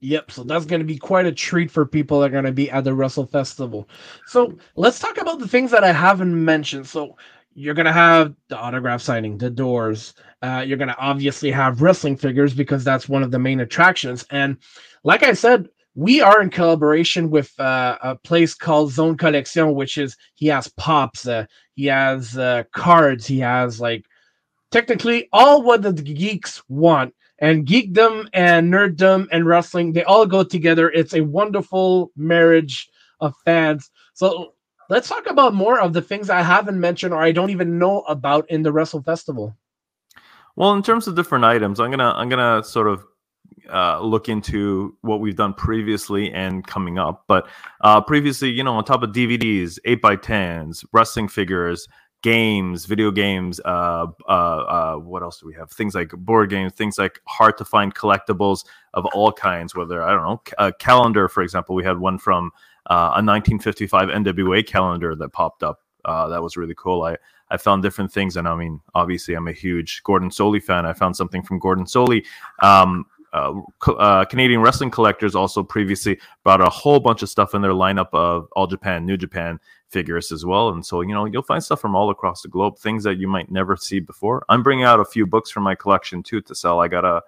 [0.00, 2.52] Yep, so that's going to be quite a treat for people that are going to
[2.52, 3.88] be at the Wrestle Festival.
[4.26, 6.86] So let's talk about the things that I haven't mentioned.
[6.86, 7.16] So
[7.54, 10.14] you're gonna have the autograph signing, the doors.
[10.42, 14.24] Uh, you're gonna obviously have wrestling figures because that's one of the main attractions.
[14.30, 14.58] And
[15.04, 19.96] like I said, we are in collaboration with uh, a place called Zone Collection, which
[19.96, 24.04] is he has pops, uh, he has uh, cards, he has like
[24.72, 27.14] technically all what the geeks want.
[27.40, 30.90] And geekdom and nerddom and wrestling, they all go together.
[30.90, 32.88] It's a wonderful marriage
[33.20, 33.90] of fans.
[34.14, 34.53] So
[34.88, 38.02] let's talk about more of the things I haven't mentioned or I don't even know
[38.02, 39.56] about in the Wrestle Festival.
[40.56, 43.04] Well, in terms of different items, I'm gonna I'm gonna sort of
[43.72, 47.24] uh, look into what we've done previously and coming up.
[47.26, 47.48] But
[47.80, 51.88] uh, previously, you know, on top of DVDs, eight by tens, wrestling figures,
[52.22, 53.60] games, video games.
[53.64, 55.70] Uh, uh, uh, what else do we have?
[55.70, 59.74] Things like board games, things like hard to find collectibles of all kinds.
[59.74, 62.50] Whether I don't know, a calendar, for example, we had one from
[62.90, 65.80] uh, a 1955 NWA calendar that popped up.
[66.04, 67.02] Uh, that was really cool.
[67.02, 67.16] I
[67.50, 70.86] I found different things, and I mean, obviously, I'm a huge Gordon Solie fan.
[70.86, 72.24] I found something from Gordon Solie.
[72.60, 73.52] Um, uh,
[73.88, 78.08] uh, Canadian wrestling collectors also previously brought a whole bunch of stuff in their lineup
[78.12, 80.68] of All Japan, New Japan figures as well.
[80.68, 83.26] And so, you know, you'll find stuff from all across the globe, things that you
[83.26, 84.44] might never see before.
[84.48, 86.80] I'm bringing out a few books from my collection too to sell.
[86.80, 87.22] I got a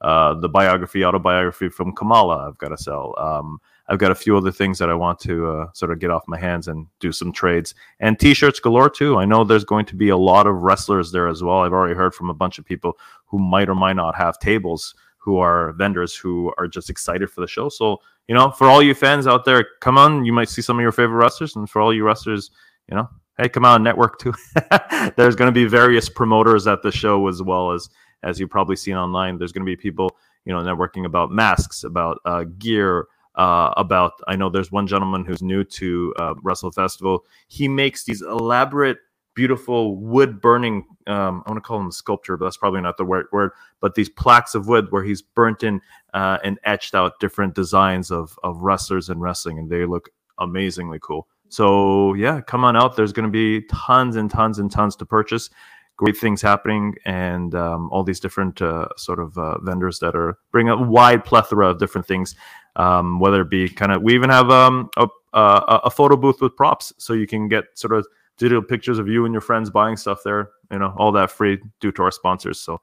[0.00, 2.48] uh, the biography, autobiography from Kamala.
[2.48, 3.14] I've got to sell.
[3.18, 6.10] Um, I've got a few other things that I want to uh, sort of get
[6.10, 9.16] off my hands and do some trades and t-shirts galore too.
[9.16, 11.60] I know there's going to be a lot of wrestlers there as well.
[11.60, 14.94] I've already heard from a bunch of people who might or might not have tables
[15.16, 17.68] who are vendors who are just excited for the show.
[17.68, 17.98] So,
[18.28, 20.82] you know, for all you fans out there, come on, you might see some of
[20.82, 21.56] your favorite wrestlers.
[21.56, 22.50] And for all you wrestlers,
[22.88, 24.32] you know, hey, come on, network too.
[25.16, 27.90] There's going to be various promoters at the show as well as,
[28.22, 29.38] as you've probably seen online.
[29.38, 33.06] There's going to be people, you know, networking about masks, about uh, gear,
[33.38, 37.24] uh, about I know there's one gentleman who's new to uh, Wrestle Festival.
[37.48, 38.98] He makes these elaborate
[39.34, 43.04] beautiful wood burning um, i want to call them sculpture but that's probably not the
[43.04, 45.80] right word but these plaques of wood where he's burnt in
[46.14, 50.98] uh, and etched out different designs of, of wrestlers and wrestling and they look amazingly
[51.00, 51.28] cool.
[51.48, 52.96] So yeah come on out.
[52.96, 55.50] There's going to be tons and tons and tons to purchase.
[55.96, 60.38] Great things happening and um, all these different uh, sort of uh, vendors that are
[60.52, 62.36] bringing a wide plethora of different things
[62.78, 66.40] um, whether it be kind of we even have um, a, a, a photo booth
[66.40, 68.06] with props so you can get sort of
[68.38, 70.50] digital pictures of you and your friends buying stuff there.
[70.70, 72.60] You know, all that free due to our sponsors.
[72.60, 72.80] So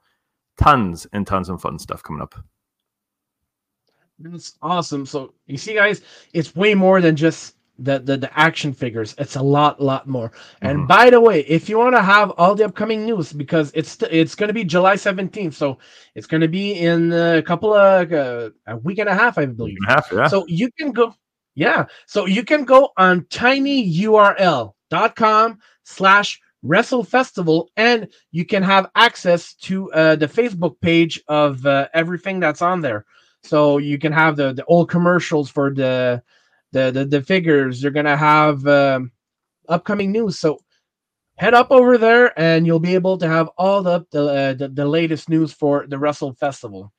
[0.58, 2.34] tons and tons of fun stuff coming up.
[4.18, 5.04] That's awesome.
[5.04, 9.14] So you see, guys, it's way more than just the the, the action figures.
[9.18, 10.32] It's a lot, lot more.
[10.62, 10.86] And mm-hmm.
[10.86, 14.34] by the way, if you want to have all the upcoming news, because it's it's
[14.34, 15.78] going to be July seventeenth, so
[16.14, 19.46] it's going to be in a couple of uh, a week and a half, I
[19.46, 19.78] believe.
[19.86, 20.28] Half, yeah.
[20.28, 21.14] So you can go,
[21.54, 21.86] yeah.
[22.06, 28.90] So you can go on tinyurl dot com slash wrestle festival and you can have
[28.96, 33.04] access to uh, the facebook page of uh, everything that's on there
[33.44, 36.20] so you can have the, the old commercials for the
[36.76, 39.10] the the, the figures you're gonna have um,
[39.68, 40.58] upcoming news so
[41.36, 44.68] head up over there and you'll be able to have all the the, uh, the,
[44.68, 46.92] the latest news for the wrestle festival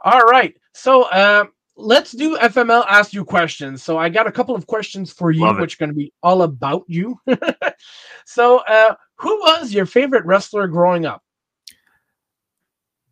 [0.00, 1.44] all right so uh,
[1.78, 3.82] let's do FML ask you questions.
[3.82, 6.42] So I got a couple of questions for you, which are going to be all
[6.42, 7.18] about you.
[8.26, 11.22] so, uh, who was your favorite wrestler growing up?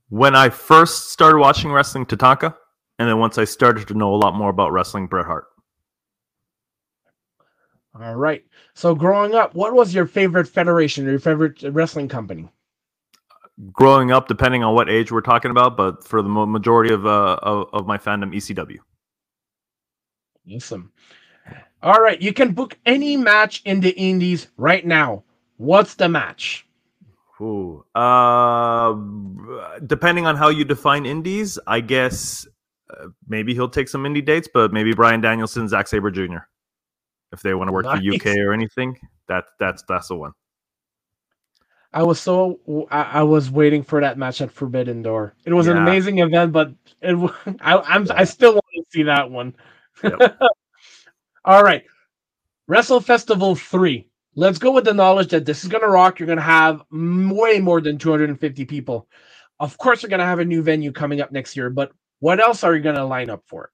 [0.08, 2.54] When I first started watching wrestling, Tatanka,
[2.98, 5.46] and then once I started to know a lot more about wrestling, Bret Hart.
[8.00, 8.44] All right.
[8.74, 12.48] So, growing up, what was your favorite federation or your favorite wrestling company?
[13.72, 17.38] growing up, depending on what age we're talking about, but for the majority of uh,
[17.42, 18.78] of, of my fandom, ECW.
[20.54, 20.92] Awesome.
[21.82, 25.24] All right, you can book any match in the Indies right now.
[25.58, 26.66] What's the match?
[27.40, 28.94] Ooh, uh,
[29.86, 32.46] depending on how you define indies, I guess
[32.90, 36.38] uh, maybe he'll take some indie dates, but maybe Bryan Danielson, Zack Sabre Jr.
[37.36, 38.02] If they want to work nice.
[38.02, 40.32] for UK or anything, that that's that's the one.
[41.92, 45.34] I was so I, I, was waiting for that match at Forbidden Door.
[45.44, 45.72] It was yeah.
[45.72, 46.72] an amazing event, but
[47.02, 47.14] it,
[47.60, 49.54] I, I'm I still want to see that one.
[50.02, 50.38] Yep.
[51.44, 51.84] All right,
[52.68, 54.08] Wrestle Festival three.
[54.34, 56.18] Let's go with the knowledge that this is gonna rock.
[56.18, 59.08] You're gonna have way more than 250 people.
[59.60, 62.64] Of course, you're gonna have a new venue coming up next year, but what else
[62.64, 63.70] are you gonna line up for?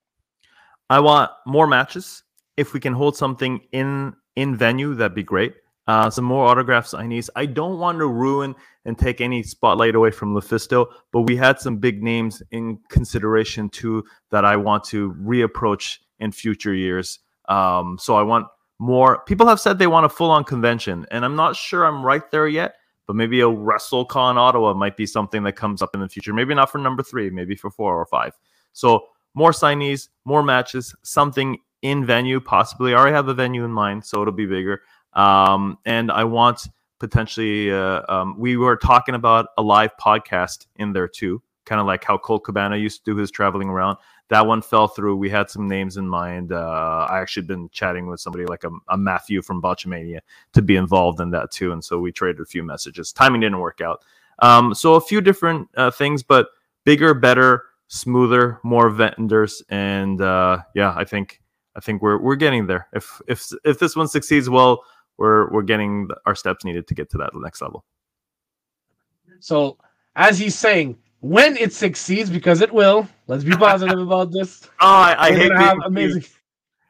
[0.91, 2.24] I want more matches.
[2.57, 5.55] If we can hold something in in venue, that'd be great.
[5.88, 7.28] Uh, some more autograph signees.
[7.34, 11.59] I don't want to ruin and take any spotlight away from Lufisto, but we had
[11.59, 17.18] some big names in consideration too that I want to reapproach in future years.
[17.48, 18.46] Um, so I want
[18.78, 19.24] more.
[19.24, 22.46] People have said they want a full-on convention, and I'm not sure I'm right there
[22.46, 22.76] yet.
[23.09, 26.32] But maybe a WrestleCon Ottawa might be something that comes up in the future.
[26.32, 28.38] Maybe not for number three, maybe for four or five.
[28.72, 32.95] So more signees, more matches, something in venue, possibly.
[32.95, 34.83] I already have a venue in mind, so it'll be bigger.
[35.12, 36.68] Um, and I want
[36.99, 41.87] potentially, uh, um, we were talking about a live podcast in there too, kind of
[41.87, 43.99] like how Colt Cabana used to do his traveling around.
[44.28, 45.16] That one fell through.
[45.16, 46.53] We had some names in mind.
[46.53, 50.20] Uh, I actually been chatting with somebody like a, a Matthew from Botchamania
[50.55, 51.72] to be involved in that too.
[51.72, 53.12] And so we traded a few messages.
[53.12, 54.05] Timing didn't work out.
[54.39, 56.49] Um, so a few different uh, things, but
[56.85, 61.41] bigger, better, smoother, more vendors, and uh, yeah, I think
[61.77, 62.89] I think we're we're getting there.
[62.93, 64.85] If if if this one succeeds well,
[65.18, 67.85] we're we're getting our steps needed to get to that next level.
[69.41, 69.79] So
[70.14, 73.09] as he's saying, when it succeeds, because it will.
[73.27, 74.68] Let's be positive about this.
[74.81, 76.23] Oh, I, I hate being amazing.
[76.23, 76.29] Too,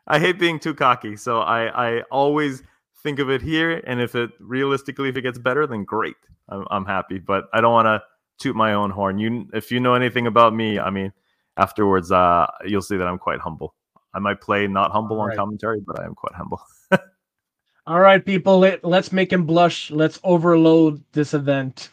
[0.07, 2.63] I hate being too cocky, so I I always
[3.03, 6.17] think of it here, and if it realistically, if it gets better, then great.
[6.49, 8.03] I'm, I'm happy, but I don't want to
[8.39, 9.19] toot my own horn.
[9.19, 11.13] You, if you know anything about me, I mean,
[11.57, 13.75] afterwards, uh, you'll see that I'm quite humble.
[14.15, 16.61] I might play not humble on commentary, but I am quite humble.
[17.87, 19.91] All right, people, let, let's make him blush.
[19.91, 21.91] Let's overload this event.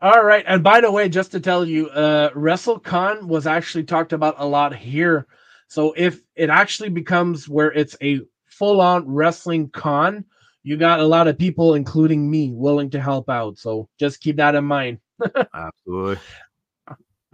[0.00, 4.12] All right, and by the way, just to tell you, uh, WrestleCon was actually talked
[4.12, 5.26] about a lot here.
[5.68, 10.24] So if it actually becomes where it's a full-on wrestling con,
[10.62, 13.58] you got a lot of people, including me, willing to help out.
[13.58, 14.98] So just keep that in mind.
[15.54, 16.18] Absolutely.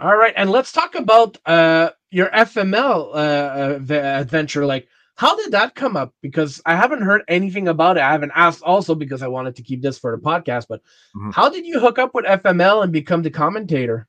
[0.01, 4.65] All right, and let's talk about uh, your FML uh, adventure.
[4.65, 6.15] Like, how did that come up?
[6.23, 8.01] Because I haven't heard anything about it.
[8.01, 10.69] I haven't asked also because I wanted to keep this for the podcast.
[10.71, 10.81] But
[11.15, 11.33] mm-hmm.
[11.33, 14.09] how did you hook up with FML and become the commentator?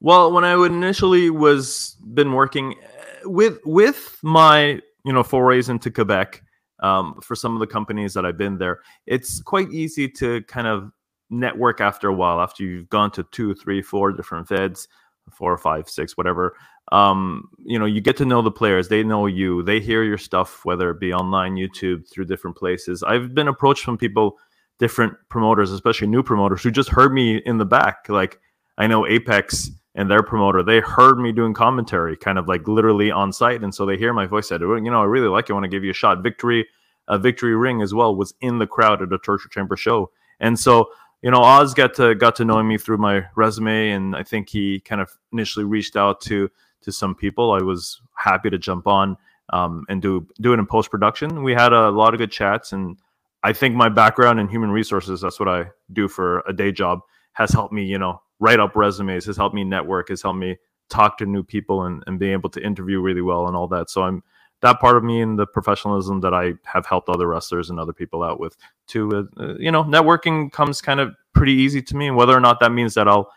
[0.00, 5.90] Well, when I initially was been working uh, with with my you know forays into
[5.90, 6.42] Quebec
[6.82, 10.66] um, for some of the companies that I've been there, it's quite easy to kind
[10.66, 10.92] of
[11.30, 14.88] network after a while after you've gone to two three four different feds
[15.30, 16.54] four five six whatever
[16.92, 20.18] um, you know you get to know the players they know you they hear your
[20.18, 23.02] stuff whether it be online youtube through different places.
[23.02, 24.36] I've been approached from people
[24.78, 28.08] different promoters especially new promoters who just heard me in the back.
[28.08, 28.38] Like
[28.76, 33.10] i know apex and their promoter they heard me doing commentary kind of like literally
[33.10, 35.52] on site and so they hear my voice said you know i really like it
[35.52, 36.22] I want to give you a shot.
[36.22, 36.66] Victory
[37.08, 40.10] a victory ring as well was in the crowd at a torture chamber show.
[40.40, 40.90] And so
[41.24, 44.50] you know, Oz got to got to knowing me through my resume, and I think
[44.50, 46.50] he kind of initially reached out to
[46.82, 47.52] to some people.
[47.52, 49.16] I was happy to jump on
[49.50, 51.42] um, and do do it in post production.
[51.42, 52.98] We had a lot of good chats, and
[53.42, 57.72] I think my background in human resources—that's what I do for a day job—has helped
[57.72, 60.58] me, you know, write up resumes, has helped me network, has helped me
[60.90, 63.88] talk to new people, and and be able to interview really well and all that.
[63.88, 64.22] So I'm
[64.64, 67.92] that part of me and the professionalism that I have helped other wrestlers and other
[67.92, 68.56] people out with
[68.88, 72.10] to uh, uh, you know networking comes kind of pretty easy to me.
[72.10, 73.30] Whether or not that means that I'll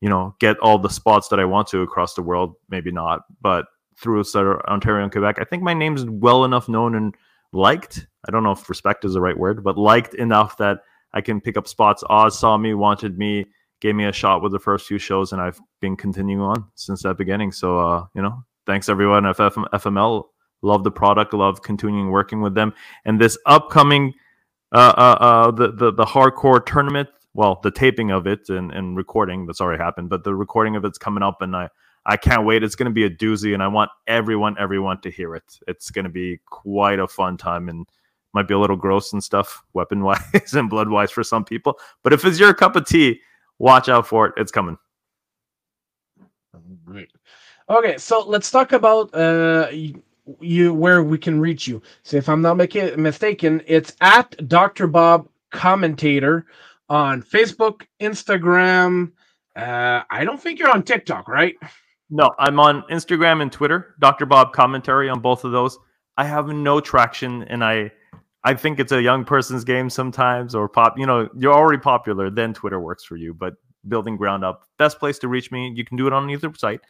[0.00, 3.22] you know get all the spots that I want to across the world maybe not.
[3.42, 3.66] But
[3.96, 4.22] through
[4.68, 7.16] Ontario and Quebec I think my name's well enough known and
[7.52, 8.06] liked.
[8.28, 11.40] I don't know if respect is the right word but liked enough that I can
[11.40, 12.04] pick up spots.
[12.08, 13.46] Oz saw me wanted me
[13.80, 17.02] gave me a shot with the first few shows and I've been continuing on since
[17.02, 17.50] that beginning.
[17.50, 20.26] So uh you know thanks everyone at FML
[20.62, 21.32] Love the product.
[21.34, 22.74] Love continuing working with them.
[23.04, 24.14] And this upcoming
[24.72, 27.08] uh, uh, uh, the, the the hardcore tournament.
[27.34, 30.84] Well, the taping of it and, and recording that's already happened, but the recording of
[30.84, 31.68] it's coming up, and I
[32.06, 32.62] I can't wait.
[32.62, 35.58] It's going to be a doozy, and I want everyone everyone to hear it.
[35.66, 37.86] It's going to be quite a fun time, and
[38.32, 41.78] might be a little gross and stuff, weapon wise and blood wise for some people.
[42.02, 43.20] But if it's your cup of tea,
[43.58, 44.34] watch out for it.
[44.36, 44.78] It's coming.
[46.84, 47.10] Great.
[47.68, 49.68] Okay, so let's talk about uh,
[50.40, 51.82] you where we can reach you.
[52.02, 54.86] So if I'm not making mistaken, it's at Dr.
[54.86, 56.46] Bob Commentator
[56.88, 59.12] on Facebook, Instagram.
[59.56, 61.54] Uh, I don't think you're on TikTok, right?
[62.10, 63.94] No, I'm on Instagram and Twitter.
[64.00, 64.26] Dr.
[64.26, 65.78] Bob Commentary on both of those.
[66.16, 67.92] I have no traction, and I,
[68.44, 70.98] I think it's a young person's game sometimes, or pop.
[70.98, 73.32] You know, you're already popular, then Twitter works for you.
[73.32, 73.54] But
[73.88, 75.72] building ground up, best place to reach me.
[75.74, 76.80] You can do it on either site.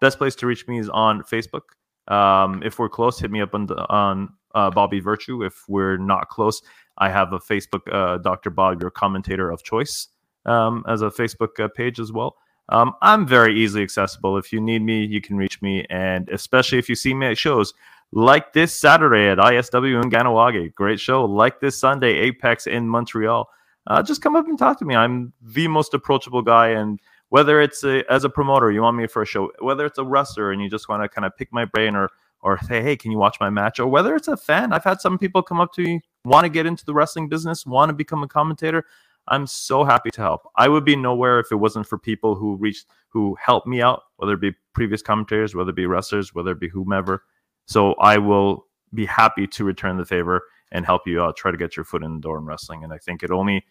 [0.00, 1.62] Best place to reach me is on Facebook.
[2.08, 5.42] Um, if we're close, hit me up on, on uh, Bobby Virtue.
[5.42, 6.62] If we're not close,
[6.98, 8.50] I have a Facebook, uh, Dr.
[8.50, 10.08] Bob, your commentator of choice,
[10.46, 12.36] um, as a Facebook uh, page as well.
[12.70, 14.38] Um, I'm very easily accessible.
[14.38, 15.84] If you need me, you can reach me.
[15.90, 17.74] And especially if you see me at shows
[18.12, 21.24] like this Saturday at ISW in Kahnawake, great show.
[21.24, 23.48] Like this Sunday, Apex in Montreal.
[23.86, 24.94] Uh, just come up and talk to me.
[24.94, 26.68] I'm the most approachable guy.
[26.68, 27.00] And
[27.34, 30.04] whether it's a, as a promoter, you want me for a show, whether it's a
[30.04, 32.08] wrestler and you just want to kind of pick my brain or
[32.42, 33.80] or say, hey, can you watch my match?
[33.80, 36.48] Or whether it's a fan, I've had some people come up to me, want to
[36.48, 38.84] get into the wrestling business, want to become a commentator.
[39.26, 40.42] I'm so happy to help.
[40.54, 44.02] I would be nowhere if it wasn't for people who reached, who helped me out,
[44.18, 47.24] whether it be previous commentators, whether it be wrestlers, whether it be whomever.
[47.66, 51.56] So I will be happy to return the favor and help you out, try to
[51.56, 52.84] get your foot in the door in wrestling.
[52.84, 53.64] And I think it only,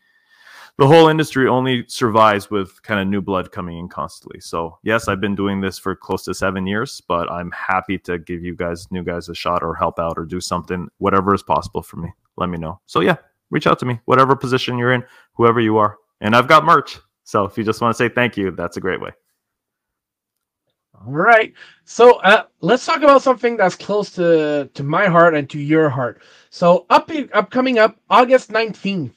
[0.78, 4.40] the whole industry only survives with kind of new blood coming in constantly.
[4.40, 8.18] So yes, I've been doing this for close to seven years, but I'm happy to
[8.18, 11.44] give you guys, new guys, a shot or help out or do something, whatever is
[11.44, 12.10] possible for me.
[12.38, 12.80] Let me know.
[12.88, 13.18] So yeah,
[13.52, 15.04] reach out to me, whatever position you're in,
[15.34, 15.98] whoever you are.
[16.22, 16.98] And I've got merch.
[17.24, 19.12] So if you just want to say thank you, that's a great way.
[20.96, 21.54] All right.
[21.86, 25.90] So uh, let's talk about something that's close to, to my heart and to your
[25.90, 26.22] heart.
[26.50, 29.12] So up upcoming up August 19th,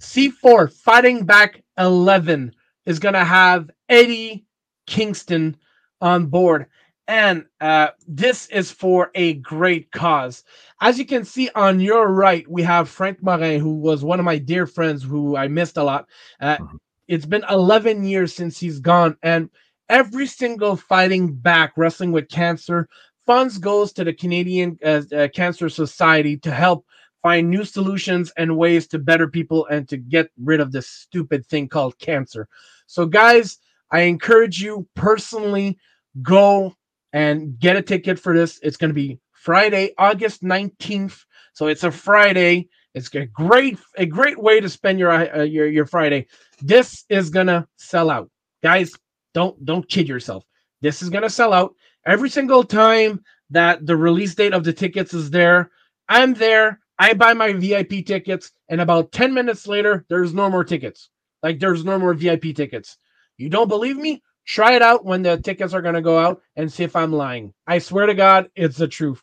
[0.00, 2.54] C4 Fighting Back 11
[2.86, 4.44] is going to have Eddie
[4.86, 5.56] Kingston
[6.00, 6.66] on board.
[7.06, 10.44] And uh, this is for a great cause.
[10.80, 14.26] As you can see on your right, we have Frank Morin, who was one of
[14.26, 16.06] my dear friends who I missed a lot.
[16.40, 16.76] Uh, mm-hmm.
[17.08, 19.16] it's been 11 years since he's gone.
[19.22, 19.48] And
[19.88, 22.88] every single fighting back wrestling with cancer
[23.26, 26.86] funds goes to the canadian uh, uh, cancer society to help
[27.22, 31.46] find new solutions and ways to better people and to get rid of this stupid
[31.46, 32.48] thing called cancer
[32.86, 33.58] so guys
[33.90, 35.78] i encourage you personally
[36.22, 36.74] go
[37.12, 41.84] and get a ticket for this it's going to be friday august 19th so it's
[41.84, 46.26] a friday it's a great a great way to spend your uh, your your friday
[46.60, 48.30] this is gonna sell out
[48.62, 48.92] guys
[49.34, 50.44] don't don't kid yourself.
[50.80, 51.74] This is gonna sell out
[52.06, 55.70] every single time that the release date of the tickets is there.
[56.08, 56.80] I'm there.
[56.98, 61.10] I buy my VIP tickets, and about 10 minutes later, there's no more tickets.
[61.42, 62.98] Like there's no more VIP tickets.
[63.36, 64.22] You don't believe me?
[64.46, 67.52] Try it out when the tickets are gonna go out and see if I'm lying.
[67.66, 69.22] I swear to God, it's the truth.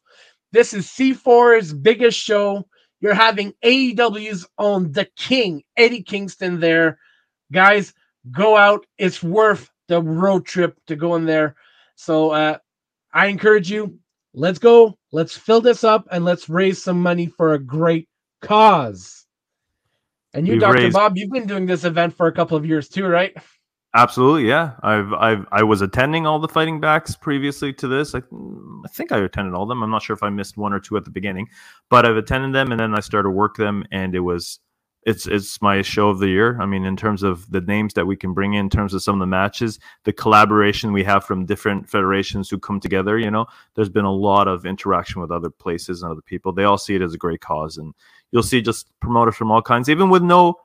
[0.52, 2.66] This is C4's biggest show.
[3.02, 6.98] You're having AEW's on The King, Eddie Kingston there.
[7.52, 7.94] Guys,
[8.32, 8.86] go out.
[8.98, 11.56] It's worth the road trip to go in there.
[11.96, 12.58] So uh,
[13.14, 14.00] I encourage you,
[14.36, 18.08] let's go, let's fill this up, and let's raise some money for a great
[18.42, 19.26] cause.
[20.34, 20.74] And you, We've Dr.
[20.74, 20.94] Raised...
[20.94, 23.36] Bob, you've been doing this event for a couple of years too, right?
[23.96, 24.74] Absolutely, yeah.
[24.84, 28.14] I've I've I was attending all the fighting backs previously to this.
[28.14, 29.82] I, I think I attended all of them.
[29.82, 31.48] I'm not sure if I missed one or two at the beginning,
[31.90, 34.60] but I've attended them and then I started work them, and it was
[35.06, 36.60] it's it's my show of the year.
[36.60, 39.04] I mean, in terms of the names that we can bring in, in terms of
[39.04, 43.18] some of the matches, the collaboration we have from different federations who come together.
[43.20, 43.46] You know,
[43.76, 46.52] there's been a lot of interaction with other places and other people.
[46.52, 47.94] They all see it as a great cause, and
[48.32, 50.56] you'll see just promoters from all kinds, even with no,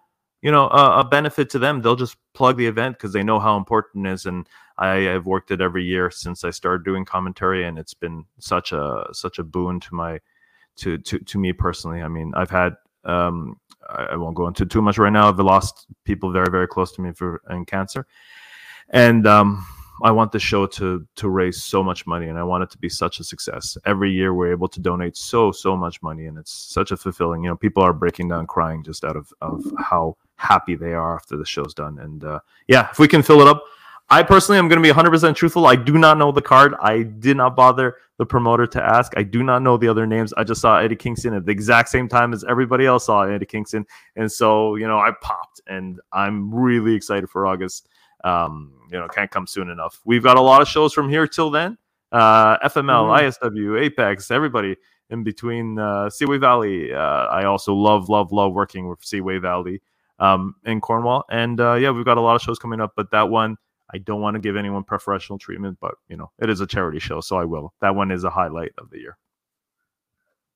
[0.41, 1.83] you know, uh, a benefit to them.
[1.83, 4.25] They'll just plug the event because they know how important it is.
[4.25, 8.25] And I have worked it every year since I started doing commentary, and it's been
[8.39, 10.19] such a such a boon to my
[10.77, 12.01] to to to me personally.
[12.01, 15.29] I mean, I've had um, I, won't go into too much right now.
[15.29, 18.07] I've lost people very, very close to me for in cancer,
[18.91, 19.67] and um,
[20.03, 22.79] I want the show to to raise so much money, and I want it to
[22.79, 23.77] be such a success.
[23.85, 27.45] Every year, we're able to donate so so much money, and it's such a fulfilling.
[27.45, 31.15] You know, people are breaking down, crying just out of of how happy they are
[31.15, 31.99] after the show's done.
[31.99, 33.63] And uh, yeah, if we can fill it up,
[34.13, 35.69] I personally am going to be 100% truthful.
[35.69, 36.75] I do not know the card.
[36.81, 39.13] I did not bother the promoter to ask.
[39.17, 40.33] I do not know the other names.
[40.33, 43.47] I just saw Eddie Kingston at the exact same time as everybody else saw Eddie
[43.47, 43.87] Kingston.
[44.17, 47.89] And so, you know, I popped and I'm really excited for August.
[48.25, 50.01] Um, you know, can't come soon enough.
[50.05, 51.79] We've got a lot of shows from here till then.
[52.11, 53.47] Uh, FML, mm-hmm.
[53.47, 54.77] ISW, Apex, everybody
[55.11, 56.93] in between uh, Seaway Valley.
[56.93, 59.81] Uh, I also love, love, love working with Seaway Valley
[60.19, 61.25] um, in Cornwall.
[61.31, 63.57] And uh, yeah, we've got a lot of shows coming up, but that one–
[63.93, 66.99] I don't want to give anyone preferential treatment, but you know, it is a charity
[66.99, 67.73] show, so I will.
[67.81, 69.17] That one is a highlight of the year.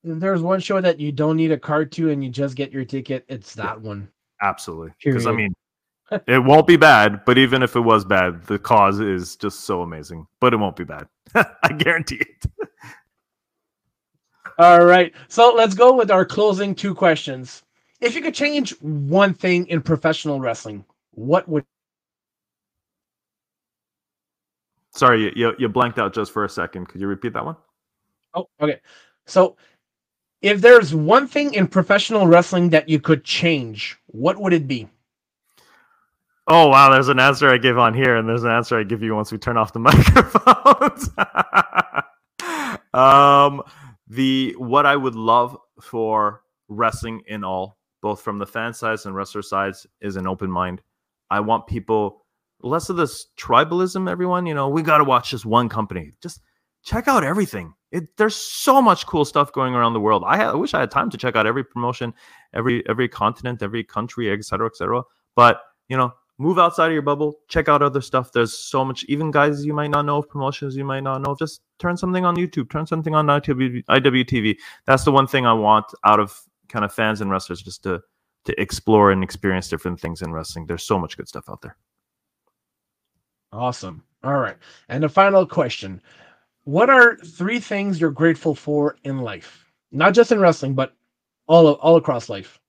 [0.03, 2.71] If there's one show that you don't need a card to and you just get
[2.71, 4.07] your ticket, it's that yeah, one.
[4.41, 4.91] Absolutely.
[5.03, 5.53] Because I mean,
[6.27, 9.81] it won't be bad, but even if it was bad, the cause is just so
[9.81, 10.27] amazing.
[10.39, 11.07] But it won't be bad.
[11.35, 12.45] I guarantee it.
[14.57, 15.13] All right.
[15.27, 17.63] So let's go with our closing two questions.
[17.99, 21.65] If you could change one thing in professional wrestling, what would
[24.95, 26.87] Sorry, you, you blanked out just for a second.
[26.87, 27.57] Could you repeat that one?
[28.33, 28.79] Oh, okay.
[29.25, 29.57] So,
[30.41, 34.87] if there's one thing in professional wrestling that you could change, what would it be?
[36.47, 39.01] Oh wow, there's an answer I give on here, and there's an answer I give
[39.01, 41.09] you once we turn off the microphones.
[42.93, 43.63] um,
[44.07, 49.15] the what I would love for wrestling in all, both from the fan sides and
[49.15, 50.81] wrestler sides, is an open mind.
[51.31, 52.24] I want people
[52.61, 56.41] less of this tribalism everyone you know we got to watch this one company just
[56.83, 60.53] check out everything it, there's so much cool stuff going around the world I, I
[60.55, 62.13] wish i had time to check out every promotion
[62.53, 65.03] every every continent every country etc cetera, etc cetera.
[65.35, 68.31] But you know, move outside of your bubble, check out other stuff.
[68.31, 71.35] There's so much, even guys you might not know promotions you might not know.
[71.37, 74.57] Just turn something on YouTube, turn something on IW, IWTV.
[74.85, 76.39] That's the one thing I want out of
[76.69, 78.01] kind of fans and wrestlers, just to
[78.45, 80.67] to explore and experience different things in wrestling.
[80.67, 81.77] There's so much good stuff out there.
[83.55, 84.03] Awesome.
[84.23, 84.57] All right.
[84.89, 86.01] And the final question
[86.65, 89.71] What are three things you're grateful for in life?
[89.91, 90.93] Not just in wrestling, but
[91.47, 92.59] all, all across life.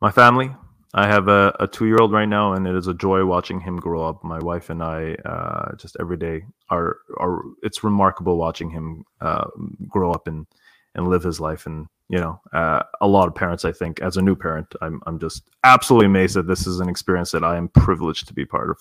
[0.00, 0.50] My family.
[0.94, 3.60] I have a, a two year old right now, and it is a joy watching
[3.60, 4.24] him grow up.
[4.24, 9.44] My wife and I, uh, just every day, are are it's remarkable watching him uh,
[9.86, 10.46] grow up and
[10.94, 11.66] and live his life.
[11.66, 15.02] And you know, uh, a lot of parents, I think, as a new parent, I'm
[15.06, 18.46] I'm just absolutely amazed that this is an experience that I am privileged to be
[18.46, 18.78] part of.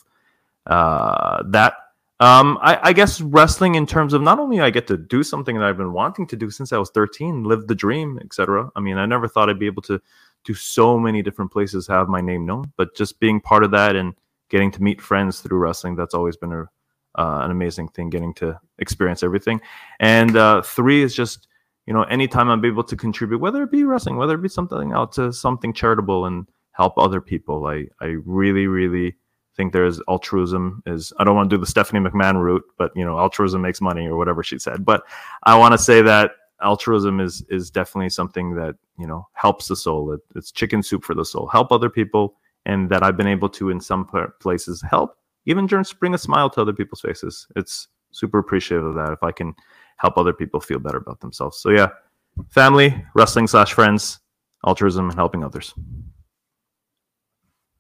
[0.68, 1.74] Uh, that
[2.20, 5.56] um, I, I, guess wrestling in terms of not only I get to do something
[5.56, 8.70] that I've been wanting to do since I was 13, live the dream, etc.
[8.76, 10.02] I mean, I never thought I'd be able to
[10.44, 13.96] do so many different places, have my name known, but just being part of that
[13.96, 14.16] and
[14.50, 16.64] getting to meet friends through wrestling, that's always been a,
[17.16, 19.62] uh, an amazing thing, getting to experience everything.
[20.00, 21.48] And uh, three is just,
[21.86, 24.92] you know, anytime I'm able to contribute, whether it be wrestling, whether it be something
[24.92, 29.16] else, to something charitable and help other people, I, I really, really
[29.58, 33.04] think there's altruism is I don't want to do the Stephanie McMahon route, but you
[33.04, 34.86] know, altruism makes money or whatever she said.
[34.86, 35.04] But
[35.44, 36.32] I want to say that
[36.62, 40.14] altruism is is definitely something that you know helps the soul.
[40.14, 41.48] It, it's chicken soup for the soul.
[41.48, 42.36] Help other people,
[42.66, 44.08] and that I've been able to in some
[44.40, 47.48] places help, even just bring a smile to other people's faces.
[47.56, 49.54] It's super appreciative of that if I can
[49.98, 51.58] help other people feel better about themselves.
[51.58, 51.90] So yeah,
[52.50, 54.20] family, wrestling slash friends,
[54.66, 55.74] altruism, and helping others.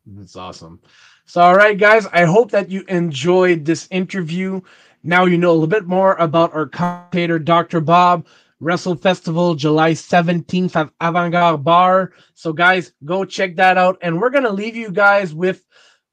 [0.08, 0.80] That's awesome.
[1.28, 4.62] So, all right, guys, I hope that you enjoyed this interview.
[5.04, 7.82] Now you know a little bit more about our commentator, Dr.
[7.82, 8.26] Bob.
[8.60, 12.14] Wrestle Festival, July 17th at Avant Garde Bar.
[12.34, 14.00] So, guys, go check that out.
[14.02, 15.64] And we're going to leave you guys with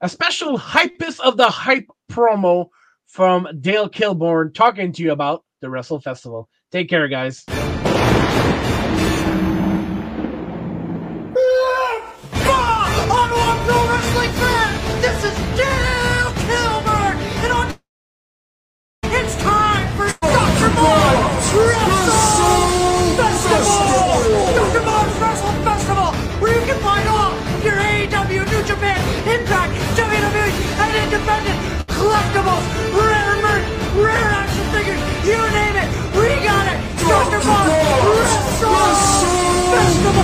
[0.02, 2.68] a special hypest of the hype promo
[3.06, 6.50] from Dale Kilburn talking to you about the Wrestle Festival.
[6.70, 7.46] Take care, guys.
[32.14, 32.62] Collectibles,
[32.94, 33.66] rare merch,
[33.98, 36.78] rare action figures, you name it, we got it.
[37.02, 37.40] Dr.
[37.42, 38.70] Bob Wrestle
[39.74, 40.22] Festival.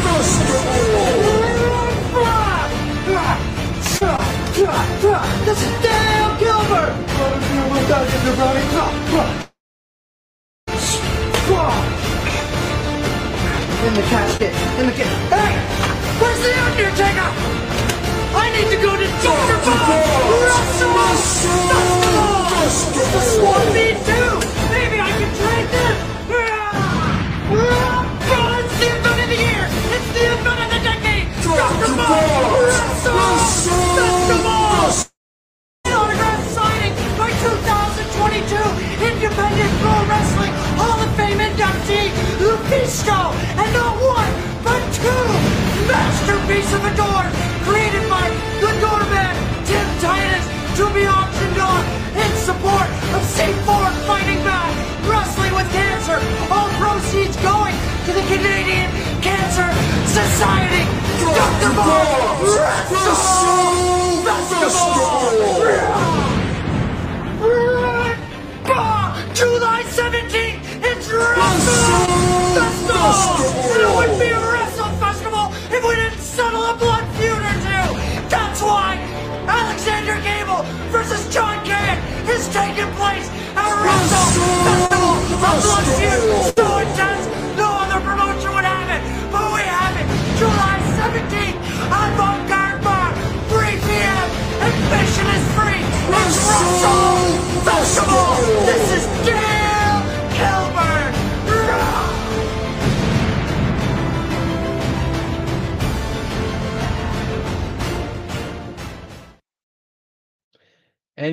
[5.45, 6.95] This is Dale Gilbert.
[13.81, 15.33] In the casket, in the casket.
[15.35, 15.53] Hey,
[16.21, 17.31] where's the Undertaker?
[18.37, 19.59] I need to go to Dr.
[19.65, 19.80] Bob
[21.31, 21.47] Wrestle
[22.51, 23.11] Festival!
[23.13, 24.30] The Swan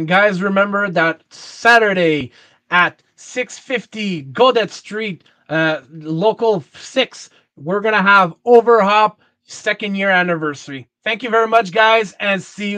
[0.08, 2.32] Guys, remember that Saturday
[2.72, 10.88] at 650 Godet Street, uh, local six, we're gonna have Overhop second year anniversary.
[11.04, 12.76] Thank you very much, guys, and see you.